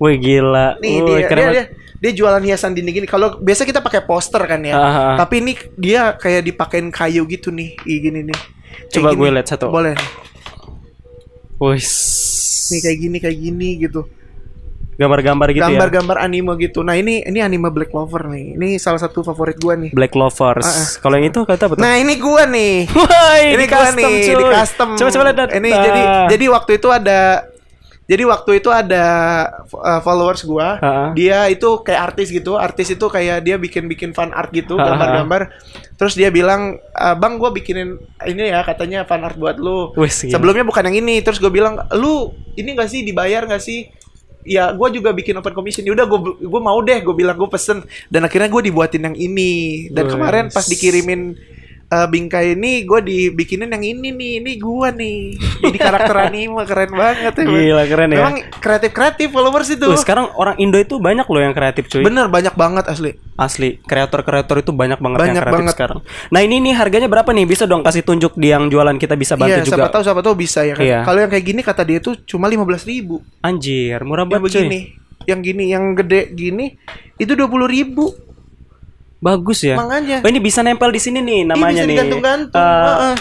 Wih 0.00 0.16
gila. 0.16 0.80
Nih 0.80 0.96
Wih, 0.96 1.04
dia, 1.04 1.28
keren 1.28 1.44
dia, 1.44 1.52
dia, 1.52 1.64
dia 1.98 2.10
jualan 2.12 2.38
hiasan 2.40 2.72
dinding 2.72 2.94
gini. 2.96 3.06
Kalau 3.06 3.36
biasa 3.36 3.62
kita 3.62 3.78
pakai 3.78 4.02
poster 4.02 4.38
kan 4.40 4.62
ya. 4.62 4.74
Aha. 4.74 5.06
Tapi 5.16 5.34
ini 5.40 5.52
dia 5.74 6.14
kayak 6.14 6.46
dipakein 6.46 6.88
kayu 6.88 7.26
gitu 7.26 7.50
nih, 7.50 7.74
Ih, 7.82 7.98
gini 8.00 8.22
nih. 8.22 8.38
Kayak 8.86 8.92
Coba 8.94 9.08
gini. 9.10 9.18
gue 9.18 9.28
lihat 9.34 9.46
satu. 9.46 9.66
Boleh. 9.68 9.94
Wih. 11.58 11.82
Nih 12.68 12.80
kayak 12.80 12.98
gini 12.98 13.16
kayak 13.18 13.36
gini 13.36 13.68
gitu. 13.80 14.02
Gambar-gambar 14.98 15.54
gitu 15.54 15.62
ya. 15.62 15.70
Gambar-gambar 15.70 16.16
anime 16.18 16.58
gitu. 16.58 16.82
Nah, 16.82 16.98
ini 16.98 17.22
ini 17.22 17.38
anime 17.38 17.70
Black 17.70 17.86
Clover 17.88 18.26
nih. 18.28 18.58
Ini 18.58 18.82
salah 18.82 18.98
satu 18.98 19.22
favorit 19.22 19.54
gua 19.56 19.78
nih. 19.78 19.94
Black 19.94 20.10
Lovers. 20.12 20.66
Ah, 20.66 20.74
ah. 20.74 20.86
Kalau 20.98 21.14
yang 21.14 21.30
itu 21.30 21.40
kata 21.46 21.70
betul. 21.70 21.82
Nah, 21.86 21.94
ini 22.02 22.18
gua 22.18 22.50
nih. 22.50 22.90
Wah, 22.98 23.38
ini 23.38 23.64
gua 23.64 23.90
nih 23.94 24.14
di 24.26 24.44
custom. 24.50 24.88
Coba 24.98 25.10
coba 25.14 25.22
lihat. 25.30 25.50
Ini 25.54 25.68
Ah. 25.70 25.82
jadi 25.86 26.00
jadi 26.34 26.44
waktu 26.50 26.70
itu 26.82 26.88
ada 26.90 27.46
jadi 28.08 28.24
waktu 28.24 28.64
itu 28.64 28.72
ada 28.72 29.04
uh, 29.68 30.00
followers 30.00 30.40
gua, 30.48 30.80
Ah. 30.80 31.12
dia 31.12 31.44
itu 31.52 31.84
kayak 31.84 32.16
artis 32.16 32.32
gitu. 32.32 32.56
Artis 32.56 32.88
itu 32.88 33.04
kayak 33.04 33.44
dia 33.44 33.60
bikin-bikin 33.60 34.16
fan 34.16 34.32
art 34.32 34.48
gitu, 34.48 34.80
gambar-gambar. 34.80 35.52
Terus 36.00 36.16
dia 36.16 36.32
bilang, 36.32 36.80
"Ah, 36.96 37.12
"Bang, 37.12 37.36
gua 37.36 37.52
bikinin 37.52 38.00
ini 38.24 38.48
ya 38.48 38.64
katanya 38.64 39.04
fan 39.04 39.28
art 39.28 39.36
buat 39.36 39.60
lu." 39.60 39.92
Sebelumnya 40.32 40.64
bukan 40.64 40.88
yang 40.88 41.04
ini. 41.04 41.20
Terus 41.20 41.36
gue 41.36 41.52
bilang, 41.52 41.84
"Lu 41.92 42.32
ini 42.56 42.72
gak 42.72 42.88
sih 42.88 43.04
dibayar 43.04 43.44
gak 43.44 43.60
sih?" 43.60 43.92
Ya, 44.48 44.72
gue 44.72 44.88
juga 44.96 45.12
bikin 45.12 45.36
open 45.36 45.52
commission. 45.52 45.84
Ya 45.84 45.92
udah, 45.92 46.08
gue 46.08 46.40
gue 46.40 46.60
mau 46.64 46.80
deh. 46.80 47.04
Gue 47.04 47.12
bilang 47.12 47.36
gue 47.36 47.50
pesen. 47.52 47.84
Dan 48.08 48.24
akhirnya 48.24 48.48
gue 48.48 48.72
dibuatin 48.72 49.04
yang 49.04 49.12
ini. 49.12 49.84
Dan 49.92 50.08
kemarin 50.08 50.48
pas 50.48 50.64
dikirimin 50.64 51.36
eh, 51.88 52.06
bingkai 52.06 52.52
ini, 52.52 52.82
gue 52.82 53.00
dibikinin 53.00 53.66
yang 53.66 53.80
ini 53.80 54.08
nih. 54.10 54.32
Ini 54.38 54.52
gue 54.54 54.88
nih. 54.94 55.18
Jadi 55.58 55.78
karakter 55.78 56.16
anime 56.26 56.62
keren 56.62 56.92
banget 56.92 57.32
ya. 57.34 57.44
Gila 57.44 57.84
keren 57.84 58.08
ya. 58.08 58.18
Memang 58.18 58.36
kreatif 58.54 58.90
kreatif 58.90 59.28
followers 59.28 59.68
itu. 59.68 59.84
Wih, 59.84 59.96
sekarang 59.96 60.28
orang 60.34 60.56
Indo 60.56 60.76
itu 60.76 60.96
banyak 60.96 61.24
loh 61.24 61.40
yang 61.40 61.52
kreatif 61.52 61.88
cuy. 61.88 62.02
Bener 62.02 62.28
banyak 62.28 62.52
banget 62.52 62.84
asli. 62.86 63.16
Asli, 63.34 63.78
kreator-kreator 63.80 64.58
itu 64.58 64.70
banyak 64.70 64.98
banget 64.98 65.18
yang 65.18 65.26
Banyak 65.30 65.42
kreatif 65.42 65.58
banget. 65.58 65.74
sekarang. 65.74 65.98
Nah, 66.28 66.40
ini 66.40 66.56
nih 66.60 66.74
harganya 66.74 67.06
berapa 67.06 67.30
nih? 67.30 67.44
Bisa 67.44 67.64
dong 67.64 67.80
kasih 67.80 68.02
tunjuk 68.02 68.34
di 68.34 68.48
yang 68.48 68.66
jualan 68.66 68.94
kita 68.94 69.14
bisa 69.14 69.34
bantu 69.34 69.54
Iya, 69.54 69.64
juga. 69.64 69.76
siapa 69.78 69.88
tahu 69.88 70.02
siapa 70.02 70.20
tahu 70.20 70.34
bisa 70.34 70.60
ya 70.62 70.74
kan. 70.74 70.84
Iya. 70.84 70.98
Kalau 71.02 71.18
yang 71.18 71.30
kayak 71.30 71.44
gini 71.46 71.60
kata 71.62 71.82
dia 71.82 71.98
tuh 71.98 72.18
cuma 72.22 72.46
15.000 72.46 72.84
ribu. 72.84 73.16
Anjir, 73.38 74.02
murah 74.02 74.22
Yang 74.22 74.30
banget 74.34 74.42
cuy. 74.44 74.50
begini, 74.60 74.80
yang 75.24 75.40
gini, 75.40 75.64
yang 75.68 75.84
gede 75.94 76.20
gini 76.30 76.66
itu 77.14 77.32
20.000 77.32 77.46
ribu. 77.66 78.04
Bagus 79.18 79.58
ya. 79.60 79.74
Makanya. 79.74 80.22
Oh, 80.22 80.28
ini 80.28 80.38
bisa 80.38 80.60
nempel 80.60 80.88
di 80.88 80.98
sini 80.98 81.18
nih 81.18 81.42
namanya 81.44 81.70
Ih, 81.72 81.74
bisa 81.74 81.84
nih. 81.84 81.90
digantung-gantung. 81.92 82.54
Eh, 82.56 82.86
Heeh. 82.86 83.14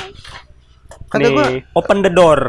Kata 1.07 1.19
nih, 1.19 1.31
gua, 1.31 1.45
open 1.73 1.97
the 1.99 2.12
door. 2.12 2.39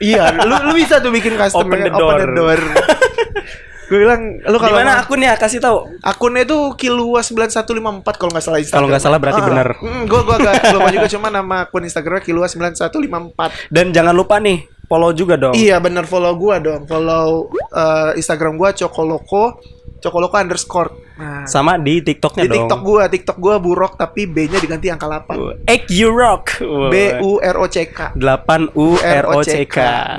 iya, 0.00 0.32
lu 0.40 0.54
lu 0.64 0.72
bisa 0.72 0.96
tuh 0.98 1.08
bikin 1.08 1.36
custom 1.36 1.60
Open 1.62 1.76
dengan 1.76 1.92
the 1.92 2.26
door. 2.32 2.60
gue 3.90 3.98
bilang, 3.98 4.22
lu 4.40 4.56
kalau 4.56 4.70
Gimana 4.72 4.90
mau- 4.96 5.02
akunnya? 5.02 5.34
Kasih 5.34 5.58
tahu. 5.58 5.82
akunnya 6.00 6.42
itu 6.42 6.56
Kilua 6.74 7.20
9154 7.20 8.06
kalau 8.14 8.30
nggak 8.30 8.40
salah 8.40 8.58
Instagram. 8.58 8.76
Kalau 8.76 8.88
nggak 8.88 9.02
salah 9.02 9.18
berarti 9.18 9.42
benar. 9.42 9.68
gue 10.06 10.20
gua 10.22 10.36
agak 10.36 10.72
lupa 10.72 10.88
juga 10.88 11.06
cuma 11.10 11.28
nama 11.28 11.56
akun 11.64 11.82
Instagramnya 11.84 12.22
Kilua 12.22 12.46
9154. 12.46 13.68
Dan 13.68 13.90
jangan 13.90 14.14
lupa 14.14 14.38
nih, 14.38 14.62
follow 14.86 15.10
juga 15.10 15.34
dong. 15.34 15.52
Iya 15.52 15.76
bener 15.78 16.06
follow 16.06 16.32
gua 16.32 16.56
dong, 16.56 16.86
follow 16.86 17.50
eh, 17.68 18.10
Instagram 18.14 18.56
gua 18.56 18.70
Cokoloko 18.72 19.58
Cokoloka 20.00 20.40
underscore. 20.40 20.90
Nah, 21.14 21.44
Sama 21.44 21.76
di 21.76 22.00
TikToknya 22.00 22.44
di 22.44 22.48
dong. 22.48 22.56
TikTok 22.64 22.80
gua, 22.80 23.04
TikTok 23.04 23.36
gua 23.36 23.60
burok 23.60 23.92
tapi 23.94 24.24
B-nya 24.24 24.56
diganti 24.56 24.88
angka 24.88 25.04
8. 25.04 25.68
Ek 25.68 25.84
you 25.86 26.08
rock. 26.08 26.56
B 26.88 26.94
U 27.20 27.36
R 27.36 27.56
O 27.60 27.68
C 27.68 27.84
K. 27.86 28.16
8 28.16 28.72
U 28.72 28.96
R 28.96 29.24
O 29.28 29.44
C 29.44 29.68
K. 29.68 29.76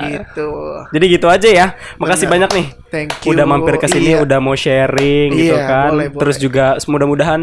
Gitu. 0.08 0.48
Jadi 0.94 1.04
gitu 1.10 1.26
aja 1.26 1.48
ya. 1.50 1.66
Makasih 1.98 2.30
Bener. 2.30 2.46
banyak 2.46 2.50
nih. 2.54 2.66
Thank 2.86 3.10
you. 3.24 3.32
Udah 3.32 3.42
mampir 3.42 3.74
ke 3.76 3.88
sini, 3.88 4.12
Iya. 4.12 4.22
udah 4.22 4.38
mau 4.38 4.52
sharing 4.52 5.32
gitu 5.32 5.56
Iya, 5.56 5.64
kan. 5.64 5.90
boleh, 5.90 6.06
boleh. 6.12 6.20
Terus 6.22 6.36
juga 6.36 6.64
mudah-mudahan 6.84 7.40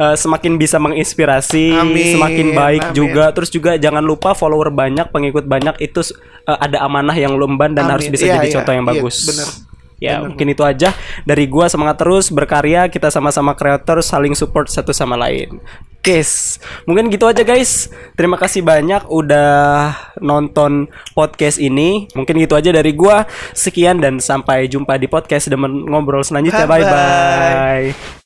uh, 0.00 0.16
semakin 0.16 0.56
bisa 0.56 0.80
menginspirasi, 0.80 1.76
Amin, 1.76 2.16
semakin 2.16 2.46
baik 2.50 2.84
amin. 2.88 2.96
juga. 2.96 3.24
Terus 3.30 3.52
juga 3.52 3.76
jangan 3.76 4.00
lupa 4.00 4.32
follower 4.32 4.72
banyak, 4.72 5.12
pengikut 5.12 5.44
banyak 5.44 5.76
itu 5.78 6.00
uh, 6.48 6.58
ada 6.58 6.80
amanah 6.80 7.12
yang 7.12 7.36
lu 7.36 7.44
emban 7.46 7.70
dan 7.70 7.86
Amin. 7.86 7.92
harus 8.00 8.06
bisa 8.08 8.24
Iya, 8.24 8.40
jadi 8.40 8.48
iya, 8.48 8.54
contoh 8.56 8.72
yang 8.72 8.86
iya, 8.88 8.92
bagus. 8.96 9.16
bener. 9.22 9.48
Ya, 10.00 10.16
Bener. 10.18 10.32
mungkin 10.32 10.46
itu 10.48 10.64
aja 10.64 10.96
dari 11.28 11.44
gua 11.44 11.68
semangat 11.68 12.00
terus 12.00 12.32
berkarya, 12.32 12.88
kita 12.88 13.12
sama-sama 13.12 13.52
kreator 13.52 14.00
saling 14.00 14.32
support 14.32 14.72
satu 14.72 14.96
sama 14.96 15.14
lain. 15.14 15.60
Guys, 16.00 16.56
mungkin 16.88 17.12
gitu 17.12 17.28
aja 17.28 17.44
guys. 17.44 17.92
Terima 18.16 18.40
kasih 18.40 18.64
banyak 18.64 19.04
udah 19.12 19.92
nonton 20.24 20.88
podcast 21.12 21.60
ini. 21.60 22.08
Mungkin 22.16 22.40
gitu 22.40 22.56
aja 22.56 22.72
dari 22.72 22.96
gua. 22.96 23.28
Sekian 23.52 24.00
dan 24.00 24.16
sampai 24.16 24.64
jumpa 24.72 24.96
di 24.96 25.04
podcast 25.12 25.52
demen 25.52 25.84
ngobrol 25.84 26.24
selanjutnya. 26.24 26.64
Bye 26.64 26.80
Bye-bye. 26.88 27.92
bye. 27.92 28.19